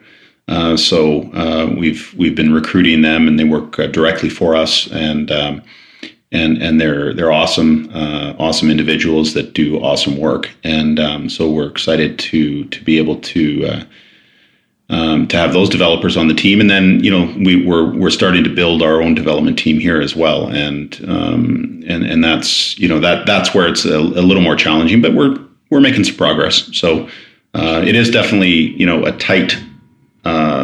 [0.48, 4.90] Uh, so uh, we've we've been recruiting them, and they work directly for us.
[4.90, 5.62] And um,
[6.32, 11.50] and and they're they're awesome uh, awesome individuals that do awesome work, and um, so
[11.50, 13.66] we're excited to to be able to.
[13.66, 13.84] Uh,
[14.90, 18.08] um, to have those developers on the team, and then you know we, we're we're
[18.08, 22.78] starting to build our own development team here as well, and um, and and that's
[22.78, 25.38] you know that that's where it's a, a, little more challenging, but we're
[25.68, 26.74] we're making some progress.
[26.74, 27.06] So
[27.52, 29.58] uh, it is definitely you know a tight
[30.24, 30.57] uh,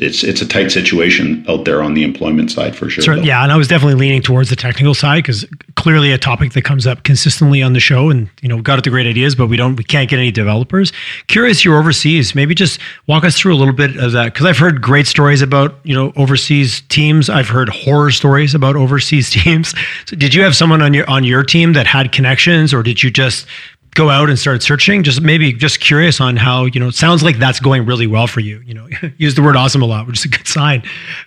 [0.00, 3.18] it's it's a tight situation out there on the employment side for sure.
[3.18, 5.44] yeah, and I was definitely leaning towards the technical side because
[5.74, 8.84] clearly a topic that comes up consistently on the show, and you know, got at
[8.84, 10.92] the great ideas, but we don't, we can't get any developers.
[11.26, 12.34] Curious, you're overseas.
[12.34, 15.42] Maybe just walk us through a little bit of that because I've heard great stories
[15.42, 17.28] about you know overseas teams.
[17.28, 19.74] I've heard horror stories about overseas teams.
[20.06, 23.02] So did you have someone on your on your team that had connections, or did
[23.02, 23.46] you just
[23.94, 27.22] go out and start searching just maybe just curious on how you know it sounds
[27.22, 28.60] like that's going really well for you.
[28.64, 30.82] You know use the word awesome a lot which is a good sign.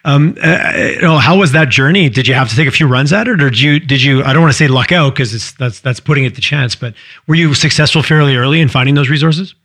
[0.06, 2.10] Um, uh, you know how was that journey?
[2.10, 4.23] Did you have to take a few runs at it or did you did you
[4.23, 6.76] i don't want to say luck out because it's that's that's putting it to chance
[6.76, 6.93] but
[7.28, 9.56] were you successful fairly early in finding those resources?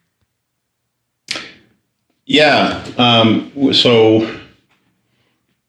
[2.27, 4.39] Yeah um, so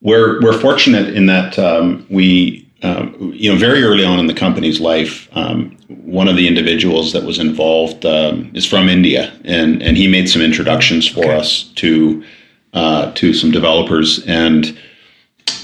[0.02, 4.34] we're we're fortunate in that um, we um, you know, very early on in the
[4.34, 9.82] company's life, um, one of the individuals that was involved um, is from India, and
[9.82, 11.36] and he made some introductions for okay.
[11.36, 12.24] us to
[12.74, 14.78] uh, to some developers, and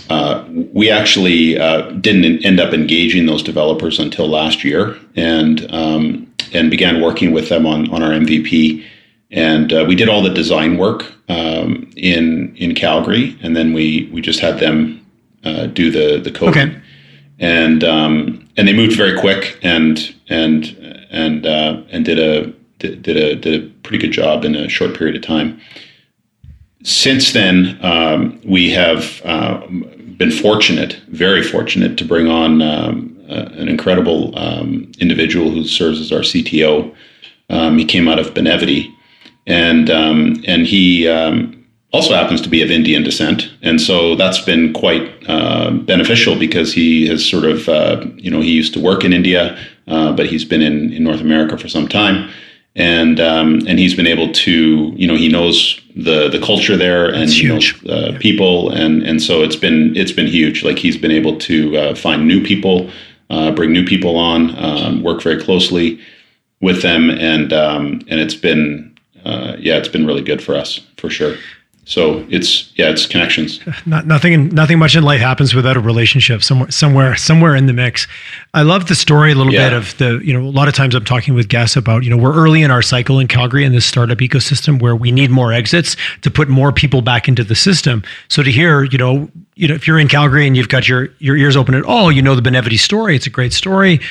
[0.10, 6.34] uh, we actually uh, didn't end up engaging those developers until last year, and um,
[6.54, 8.84] and began working with them on on our MVP,
[9.30, 14.10] and uh, we did all the design work um, in in Calgary, and then we
[14.12, 15.06] we just had them
[15.44, 16.70] uh, do the the coding.
[16.70, 16.82] Okay
[17.39, 20.76] and um, and they moved very quick and and
[21.10, 24.98] and uh, and did a did, a did a pretty good job in a short
[24.98, 25.60] period of time.
[26.84, 29.65] Since then, um, we have uh,
[30.17, 36.00] been fortunate, very fortunate, to bring on um, uh, an incredible um, individual who serves
[36.00, 36.93] as our CTO.
[37.50, 38.93] Um, he came out of Benevity,
[39.48, 41.08] and um, and he
[41.96, 46.74] also happens to be of Indian descent, and so that's been quite uh, beneficial because
[46.74, 50.26] he has sort of uh, you know he used to work in India, uh, but
[50.26, 52.30] he's been in, in North America for some time,
[52.76, 57.08] and um, and he's been able to you know he knows the the culture there
[57.14, 58.18] and he knows uh, yeah.
[58.20, 60.64] people, and and so it's been it's been huge.
[60.64, 62.90] Like he's been able to uh, find new people,
[63.30, 66.00] uh, bring new people on, um, work very closely
[66.60, 68.92] with them, and um, and it's been
[69.58, 71.36] yeah, it's been really good for us for sure.
[71.88, 73.60] So it's yeah, it's connections.
[73.86, 77.74] Not, nothing, nothing much in life happens without a relationship somewhere, somewhere, somewhere in the
[77.74, 78.08] mix.
[78.56, 79.69] I love the story a little yeah.
[79.69, 82.10] bit of the, you know, a lot of times I'm talking with guests about, you
[82.10, 85.30] know, we're early in our cycle in Calgary in this startup ecosystem where we need
[85.30, 88.04] more exits to put more people back into the system.
[88.30, 91.10] So to hear, you know, you know, if you're in Calgary and you've got your
[91.19, 93.15] your ears open at all, you know the Benevity story.
[93.15, 94.02] It's a great story,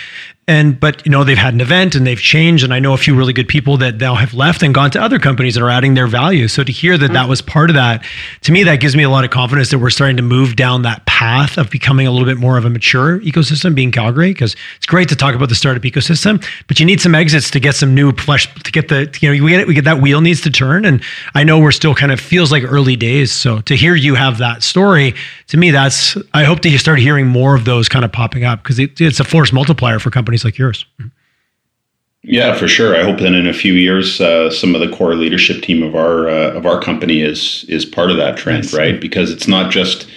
[0.47, 2.65] and but you know they've had an event and they've changed.
[2.65, 5.01] And i know a few really good people that now have left and gone to
[5.01, 6.49] other companies that are adding their value.
[6.49, 7.31] So to hear that that mm-hmm.
[7.31, 8.05] was part of that
[8.43, 10.83] to me that gives me a lot of confidence that we're starting to move down
[10.83, 14.55] that path of becoming a little bit more of a mature ecosystem being calgary because
[14.77, 17.75] it's great to talk about the startup ecosystem but you need some exits to get
[17.75, 20.21] some new flesh to get the you know we get it, we get that wheel
[20.21, 20.85] needs to turn.
[20.85, 21.03] And
[21.35, 23.33] i know we're still kind of feels like early days.
[23.33, 25.15] So to hear you have that story
[25.49, 28.45] to me that's i hope that you start hearing more of those kind of popping
[28.45, 30.87] up because it, it's a force multiplier for companies companies like yours.
[32.23, 32.97] Yeah, for sure.
[32.97, 35.95] I hope that in a few years, uh, some of the core leadership team of
[35.95, 38.75] our uh, of our company is is part of that trend, yes.
[38.75, 39.01] right?
[39.01, 40.09] Because it's not just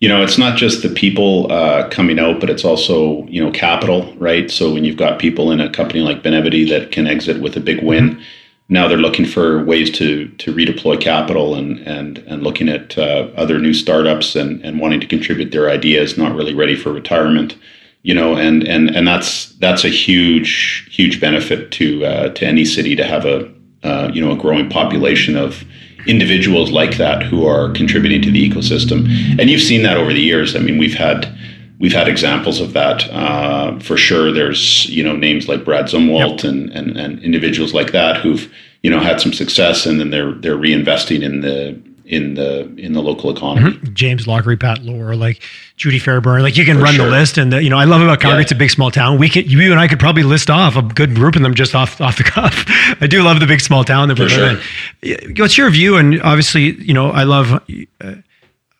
[0.00, 3.52] you know it's not just the people uh, coming out, but it's also you know
[3.52, 4.50] capital, right?
[4.50, 7.60] So when you've got people in a company like Benevity that can exit with a
[7.60, 8.10] big win.
[8.10, 8.22] Mm-hmm.
[8.70, 13.28] Now they're looking for ways to to redeploy capital and and and looking at uh,
[13.36, 17.54] other new startups and and wanting to contribute their ideas, not really ready for retirement
[18.04, 22.64] you know, and and and that's that's a huge huge benefit to uh, to any
[22.64, 23.50] city to have a
[23.82, 25.64] uh, you know a growing population of
[26.06, 29.08] individuals like that who are contributing to the ecosystem.
[29.40, 30.54] And you've seen that over the years.
[30.54, 31.34] I mean, we've had
[31.78, 34.32] we've had examples of that uh, for sure.
[34.32, 36.52] There's you know names like Brad Zumwalt yep.
[36.52, 40.32] and, and and individuals like that who've you know had some success and then they're
[40.32, 43.72] they're reinvesting in the in the in the local economy.
[43.72, 43.94] Mm-hmm.
[43.94, 45.42] James Lockery, Pat Lohr, like
[45.76, 47.06] Judy Fairburn, like you can For run sure.
[47.06, 47.38] the list.
[47.38, 48.38] And the, you know, I love about Calgary.
[48.38, 48.42] Yeah.
[48.42, 49.18] It's a big small town.
[49.18, 51.74] We can you and I could probably list off a good group of them just
[51.74, 52.64] off off the cuff.
[53.00, 54.60] I do love the big small town that we're sure.
[55.02, 55.34] in.
[55.36, 55.96] What's your view?
[55.96, 57.62] And obviously, you know, I love.
[58.00, 58.14] Uh,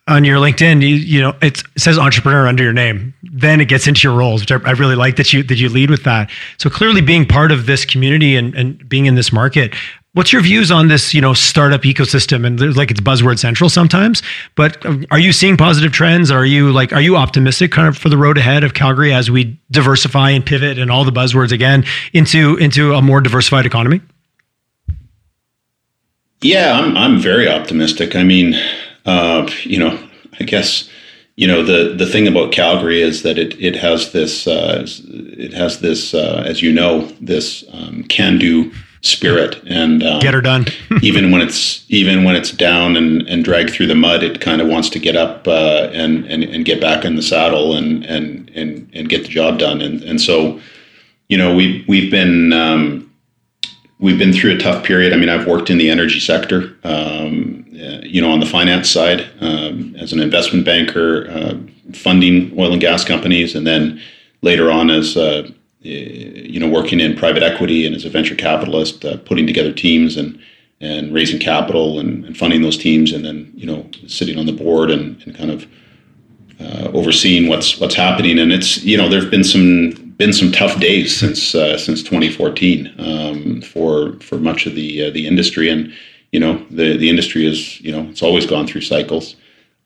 [0.06, 3.14] on your LinkedIn, you, you know it says entrepreneur under your name.
[3.22, 5.70] Then it gets into your roles, which I, I, really like that you that you
[5.70, 6.30] lead with that.
[6.58, 9.74] So clearly, being part of this community and, and being in this market,
[10.14, 14.22] What's your views on this, you know, startup ecosystem and like it's buzzword central sometimes,
[14.54, 16.30] but are you seeing positive trends?
[16.30, 19.28] Are you like are you optimistic kind of for the road ahead of Calgary as
[19.28, 24.00] we diversify and pivot and all the buzzwords again into into a more diversified economy?
[26.42, 28.14] Yeah, I'm I'm very optimistic.
[28.14, 28.54] I mean,
[29.06, 29.98] uh, you know,
[30.38, 30.88] I guess
[31.34, 35.52] you know the the thing about Calgary is that it it has this uh, it
[35.54, 38.70] has this uh, as you know this um, can do
[39.04, 40.66] spirit and um, get her done.
[41.02, 44.60] even when it's even when it's down and, and dragged through the mud, it kind
[44.60, 48.04] of wants to get up uh, and, and and get back in the saddle and
[48.04, 49.80] and and and get the job done.
[49.80, 50.60] And and so,
[51.28, 53.10] you know, we we've been um,
[53.98, 55.12] we've been through a tough period.
[55.12, 57.64] I mean, I've worked in the energy sector, um,
[58.02, 61.54] you know, on the finance side um, as an investment banker, uh,
[61.92, 64.00] funding oil and gas companies, and then
[64.40, 65.48] later on as uh,
[65.84, 70.16] you know, working in private equity and as a venture capitalist, uh, putting together teams
[70.16, 70.38] and
[70.80, 74.52] and raising capital and, and, funding those teams, and then you know, sitting on the
[74.52, 75.66] board and, and kind of
[76.60, 78.38] uh, overseeing what's what's happening.
[78.38, 82.94] And it's you know, there've been some been some tough days since uh, since 2014
[82.98, 85.92] um, for for much of the uh, the industry, and
[86.32, 89.36] you know, the the industry is you know, it's always gone through cycles.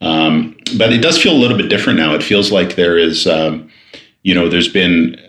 [0.01, 2.13] Um, but it does feel a little bit different now.
[2.13, 3.69] It feels like there is, um,
[4.23, 5.28] you know, there's been uh,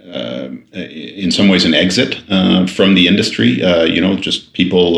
[0.73, 3.63] in some ways an exit uh, from the industry.
[3.63, 4.97] Uh, you know, just people,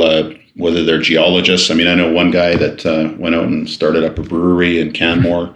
[0.56, 1.70] whether they're geologists.
[1.70, 4.92] I mean, I know one guy that went out and started up a brewery in
[4.92, 5.54] Canmore.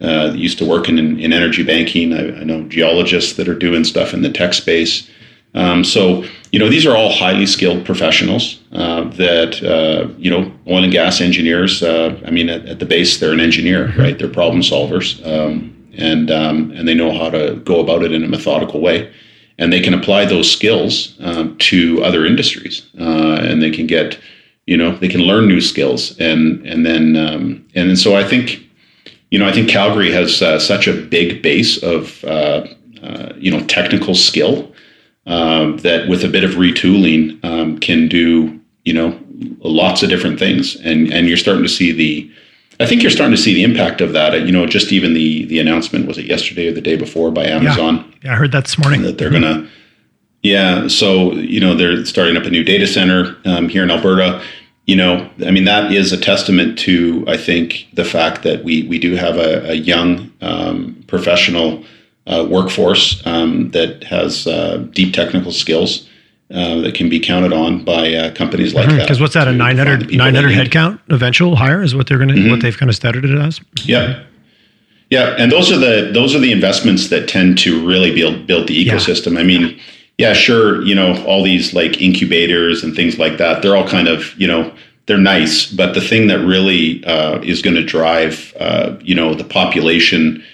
[0.00, 2.12] Uh, used to work in, in energy banking.
[2.12, 5.10] I, I, know geologists that are doing stuff in the tech space.
[5.54, 10.52] Um, so, you know, these are all highly skilled professionals uh, that, uh, you know,
[10.68, 11.82] oil and gas engineers.
[11.82, 14.16] I mean, at, at, the base, they're an engineer, right?
[14.16, 15.24] They're problem solvers.
[15.26, 19.12] Um, and um, and they know how to go about it in a methodical way,
[19.58, 24.18] and they can apply those skills um, to other industries, uh, and they can get
[24.66, 28.24] you know they can learn new skills, and and then um, and then so I
[28.24, 28.60] think
[29.30, 32.66] you know I think Calgary has uh, such a big base of uh,
[33.02, 34.72] uh you know technical skill
[35.26, 39.18] um, that with a bit of retooling um, can do you know
[39.60, 42.30] lots of different things, and and you're starting to see the
[42.80, 44.46] I think you're starting to see the impact of that.
[44.46, 47.44] You know, just even the the announcement was it yesterday or the day before by
[47.46, 47.96] Amazon.
[47.96, 49.42] Yeah, yeah I heard that this morning that they're mm-hmm.
[49.42, 49.70] gonna.
[50.42, 54.42] Yeah, so you know they're starting up a new data center um, here in Alberta.
[54.86, 58.84] You know, I mean that is a testament to I think the fact that we
[58.84, 61.84] we do have a, a young um, professional
[62.28, 66.08] uh, workforce um, that has uh, deep technical skills
[66.50, 68.96] uh, that can be counted on by uh, companies like mm-hmm.
[68.96, 69.04] that.
[69.04, 72.50] Because what's that, a 900, 900 headcount eventual hire is what they're going to, mm-hmm.
[72.50, 73.60] what they've kind of started it as?
[73.84, 74.24] Yeah.
[75.10, 75.36] Yeah.
[75.38, 78.86] And those are the, those are the investments that tend to really build, build the
[78.86, 79.34] ecosystem.
[79.34, 79.40] Yeah.
[79.40, 79.80] I mean,
[80.16, 80.82] yeah, sure.
[80.82, 84.46] You know, all these like incubators and things like that, they're all kind of, you
[84.46, 84.74] know,
[85.06, 89.32] they're nice, but the thing that really uh, is going to drive, uh, you know,
[89.34, 90.44] the population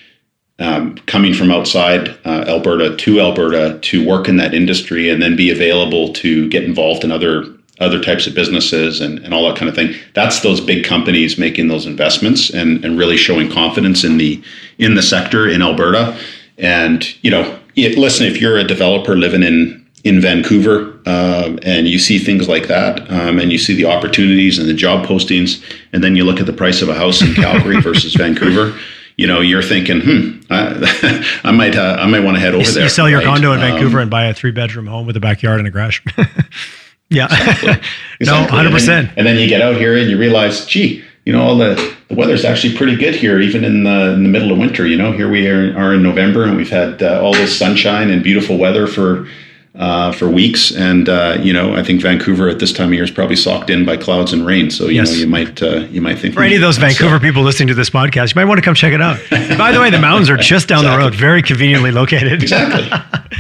[0.59, 5.37] um, coming from outside uh, Alberta to Alberta to work in that industry and then
[5.37, 7.45] be available to get involved in other
[7.81, 9.97] other types of businesses and, and all that kind of thing.
[10.15, 14.43] That's those big companies making those investments and, and really showing confidence in the
[14.79, 16.17] in the sector in Alberta.
[16.57, 21.89] And you know, it, listen, if you're a developer living in in Vancouver uh, and
[21.89, 25.65] you see things like that, um, and you see the opportunities and the job postings,
[25.93, 28.79] and then you look at the price of a house in Calgary versus Vancouver
[29.17, 32.65] you know, you're thinking, hmm, I, I might, uh, I might want to head over
[32.65, 32.83] you, there.
[32.85, 33.27] You sell your right?
[33.27, 35.71] condo in Vancouver um, and buy a three bedroom home with a backyard and a
[35.71, 36.01] garage.
[37.11, 37.89] yeah, exactly.
[38.27, 39.11] no, hundred percent.
[39.17, 42.15] And then you get out here and you realize, gee, you know, all the, the
[42.15, 44.87] weather's actually pretty good here, even in the in the middle of winter.
[44.87, 48.11] You know, here we are, are in November and we've had uh, all this sunshine
[48.11, 49.29] and beautiful weather for
[49.77, 50.75] uh, for weeks.
[50.75, 53.71] And uh, you know, I think Vancouver at this time of year is probably socked
[53.71, 54.71] in by clouds and rain.
[54.71, 55.11] So you yes.
[55.11, 57.75] know, you might uh, you might think for any of those Vancouver people listening to
[57.75, 59.19] this podcast, you might want to come check it out.
[59.59, 60.97] By the way, the mountains are just down exactly.
[60.97, 62.43] the road, very conveniently located.
[62.43, 62.91] exactly.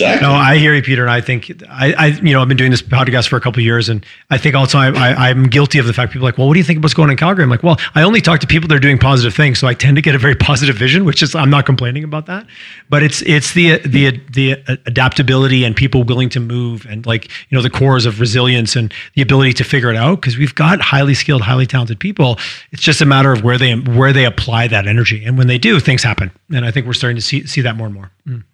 [0.00, 0.28] Exactly.
[0.28, 2.70] No, I hear you, Peter, and I think I, I, you know, I've been doing
[2.70, 5.92] this podcast for a couple years, and I think also I, am guilty of the
[5.94, 7.44] fact people are like, well, what do you think of what's going on in Calgary?
[7.44, 9.74] I'm like, well, I only talk to people that are doing positive things, so I
[9.74, 12.46] tend to get a very positive vision, which is I'm not complaining about that,
[12.90, 14.52] but it's it's the the the
[14.86, 18.92] adaptability and people willing to move and like you know the cores of resilience and
[19.14, 22.38] the ability to figure it out because we've got highly skilled, highly talented people.
[22.72, 25.58] It's just a matter of where they where they apply that energy, and when they
[25.58, 28.10] do, things happen, and I think we're starting to see see that more and more.
[28.26, 28.44] Mm.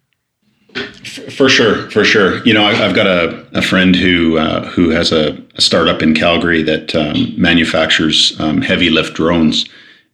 [1.35, 2.43] For sure, for sure.
[2.45, 6.63] You know, I've got a, a friend who uh, who has a, startup in Calgary
[6.63, 9.69] that um, manufactures um, heavy lift drones,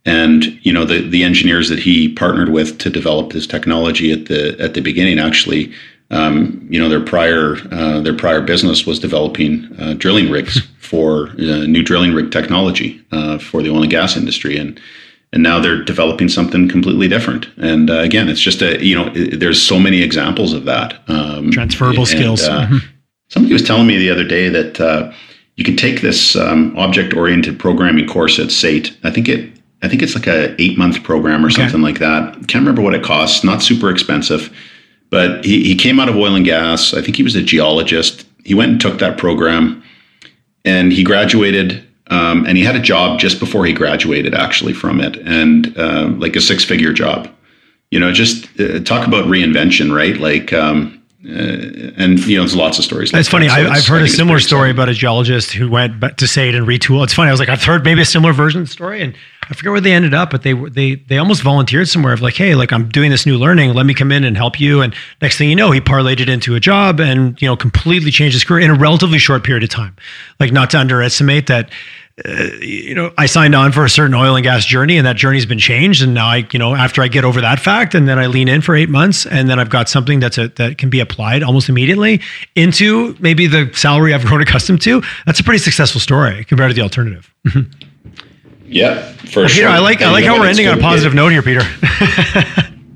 [0.06, 4.26] and you know the the engineers that he partnered with to develop this technology at
[4.26, 5.74] the at the beginning actually,
[6.12, 11.30] um, you know, their prior uh, their prior business was developing uh, drilling rigs for
[11.30, 14.80] uh, new drilling rig technology uh, for the oil and gas industry, and
[15.32, 17.48] and now they're developing something completely different.
[17.58, 21.02] And uh, again, it's just a you know it, there's so many examples of that
[21.08, 22.44] um, transferable and, skills.
[22.44, 22.78] Uh, mm-hmm.
[23.30, 25.12] Somebody was telling me the other day that uh,
[25.56, 28.98] you can take this um, object oriented programming course at SAIT.
[29.04, 29.52] I think it
[29.82, 31.62] I think it's like a eight month program or okay.
[31.62, 32.34] something like that.
[32.48, 33.44] Can't remember what it costs.
[33.44, 34.56] Not super expensive,
[35.10, 36.94] but he, he came out of oil and gas.
[36.94, 38.26] I think he was a geologist.
[38.44, 39.84] He went and took that program,
[40.66, 41.86] and he graduated.
[42.10, 46.08] Um, and he had a job just before he graduated, actually, from it, and uh,
[46.18, 47.30] like a six figure job.
[47.92, 50.18] You know, just uh, talk about reinvention, right?
[50.18, 53.12] Like, um, uh, and you know, there's lots of stories.
[53.12, 53.50] Like it's funny.
[53.50, 57.04] I, have heard a similar story about a geologist who went to SAIT and retool.
[57.04, 57.28] It's funny.
[57.28, 59.14] I was like, I've heard maybe a similar version of the story, and
[59.50, 62.36] I forget where they ended up, but they they they almost volunteered somewhere of like,
[62.36, 63.74] hey, like I'm doing this new learning.
[63.74, 64.82] Let me come in and help you.
[64.82, 68.12] And next thing you know, he parlayed it into a job and you know completely
[68.12, 69.98] changed his career in a relatively short period of time.
[70.40, 71.70] Like not to underestimate that
[72.26, 75.16] uh, you know, I signed on for a certain oil and gas journey, and that
[75.16, 76.02] journey's been changed.
[76.02, 78.48] And now I, you know, after I get over that fact, and then I lean
[78.48, 81.44] in for eight months, and then I've got something that's a, that can be applied
[81.44, 82.22] almost immediately
[82.56, 85.02] into maybe the salary I've grown accustomed to.
[85.26, 87.34] That's a pretty successful story compared to the alternative.
[88.66, 89.68] yeah, for well, sure.
[89.68, 91.62] Peter, I like and I like how we're ending on a positive note here, Peter.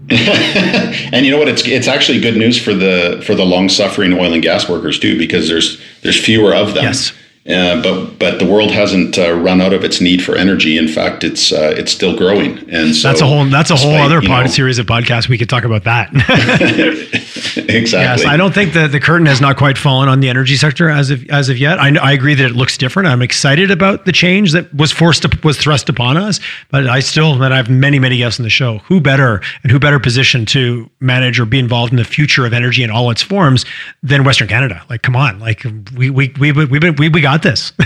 [0.10, 1.48] and you know what?
[1.48, 5.00] It's it's actually good news for the for the long suffering oil and gas workers
[5.00, 6.84] too, because there's there's fewer of them.
[6.84, 7.14] Yes
[7.46, 10.78] uh, but but the world hasn't uh, run out of its need for energy.
[10.78, 12.58] In fact, it's uh, it's still growing.
[12.70, 15.28] And so that's a whole that's a whole other pod, series of podcasts.
[15.28, 16.10] We could talk about that.
[17.58, 18.00] exactly.
[18.00, 20.90] Yes, I don't think that the curtain has not quite fallen on the energy sector
[20.90, 21.80] as of as of yet.
[21.80, 23.10] I, I agree that it looks different.
[23.10, 26.40] I'm excited about the change that was forced to, was thrust upon us.
[26.70, 28.78] But I still that I have many many guests in the show.
[28.86, 32.54] Who better and who better positioned to manage or be involved in the future of
[32.54, 33.66] energy in all its forms
[34.02, 34.82] than Western Canada?
[34.90, 37.74] Like, come on, like we we we we we, we got got this.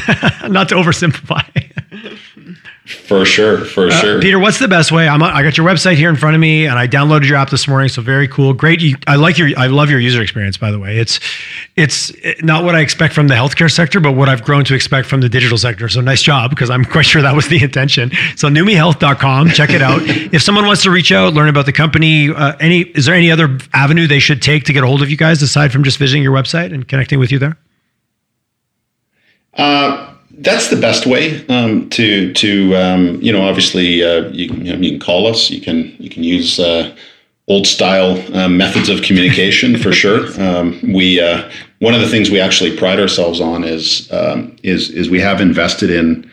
[0.48, 1.44] Not to oversimplify.
[2.88, 4.22] For sure, for uh, sure.
[4.22, 5.10] Peter, what's the best way?
[5.10, 7.50] I'm I got your website here in front of me, and I downloaded your app
[7.50, 7.90] this morning.
[7.90, 8.82] So very cool, great.
[8.82, 10.56] You, I like your, I love your user experience.
[10.56, 11.20] By the way, it's
[11.76, 15.10] it's not what I expect from the healthcare sector, but what I've grown to expect
[15.10, 15.90] from the digital sector.
[15.90, 18.12] So nice job, because I'm quite sure that was the intention.
[18.38, 20.02] So numihealth.com, check it out.
[20.34, 23.32] if someone wants to reach out, learn about the company, uh, any is there any
[23.32, 25.98] other avenue they should take to get a hold of you guys aside from just
[25.98, 27.58] visiting your website and connecting with you there?
[29.58, 34.74] Uh, that's the best way um, to to um, you know obviously uh, you, you,
[34.74, 35.50] know, you, can call us.
[35.50, 36.96] You can you can use uh,
[37.48, 40.28] old style uh, methods of communication for sure.
[40.40, 41.50] Um, we uh,
[41.80, 45.42] one of the things we actually pride ourselves on is um, is is we have
[45.42, 46.30] invested in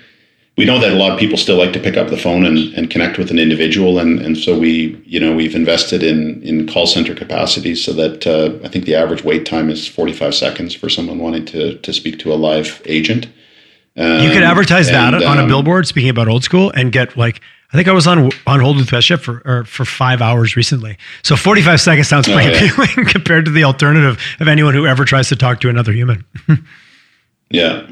[0.56, 2.72] we know that a lot of people still like to pick up the phone and,
[2.74, 6.66] and connect with an individual and, and so we you know we've invested in in
[6.66, 10.74] call center capacity so that uh, I think the average wait time is 45 seconds
[10.74, 13.26] for someone wanting to to speak to a live agent
[13.96, 16.92] um, you could advertise and, that on um, a billboard speaking about old school and
[16.92, 17.40] get like
[17.72, 20.96] I think I was on on hold with Westjet for for five hours recently.
[21.24, 22.70] So 45 seconds sounds pretty oh, yeah.
[22.70, 26.24] appealing compared to the alternative of anyone who ever tries to talk to another human.
[27.50, 27.84] yeah.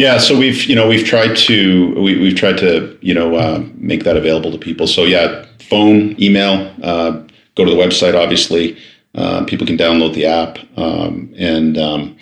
[0.00, 3.62] Yeah, so we've you know we've tried to we, we've tried to you know uh,
[3.74, 4.86] make that available to people.
[4.86, 7.22] So yeah, phone, email, uh,
[7.54, 8.14] go to the website.
[8.14, 8.78] Obviously,
[9.14, 12.16] uh, people can download the app, um, and um,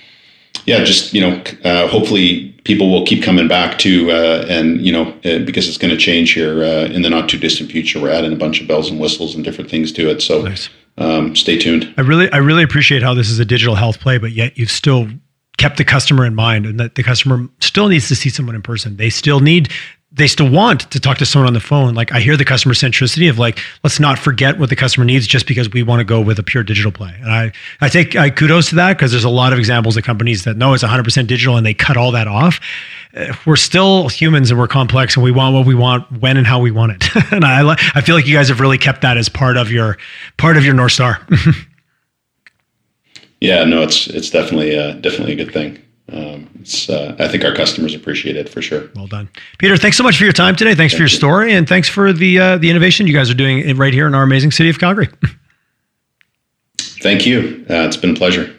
[0.67, 4.91] yeah, just you know, uh, hopefully people will keep coming back to uh, and you
[4.91, 8.01] know uh, because it's going to change here in the not too distant future.
[8.01, 10.21] We're adding a bunch of bells and whistles and different things to it.
[10.21, 10.43] So.
[10.43, 10.69] Nice.
[11.01, 11.95] Um, stay tuned.
[11.97, 14.69] I really, I really appreciate how this is a digital health play, but yet you've
[14.69, 15.07] still
[15.59, 18.63] kept the customer in mind and that the customer still needs to see someone in
[18.63, 18.97] person.
[18.97, 19.69] They still need
[20.11, 21.95] they still want to talk to someone on the phone.
[21.95, 25.27] Like I hear the customer centricity of like, let's not forget what the customer needs
[25.27, 27.15] just because we want to go with a pure digital play.
[27.21, 27.53] And I,
[27.83, 30.57] I take I kudos to that because there's a lot of examples of companies that
[30.57, 32.59] know it's 100% digital and they cut all that off.
[33.15, 36.47] Uh, we're still humans and we're complex and we want what we want when and
[36.47, 37.05] how we want it.
[37.33, 39.99] and I, I feel like you guys have really kept that as part of your
[40.39, 41.21] part of your north star.
[43.41, 45.79] Yeah, no, it's it's definitely uh, definitely a good thing.
[46.11, 48.89] Um, it's uh, I think our customers appreciate it for sure.
[48.97, 49.29] Well done,
[49.59, 49.77] Peter.
[49.77, 50.75] Thanks so much for your time today.
[50.75, 51.17] Thanks Thank for your you.
[51.17, 54.15] story, and thanks for the uh, the innovation you guys are doing right here in
[54.15, 55.09] our amazing city of Calgary.
[57.01, 57.65] Thank you.
[57.71, 58.55] Uh, it's been a pleasure.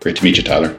[0.00, 0.74] Great to meet you, Tyler.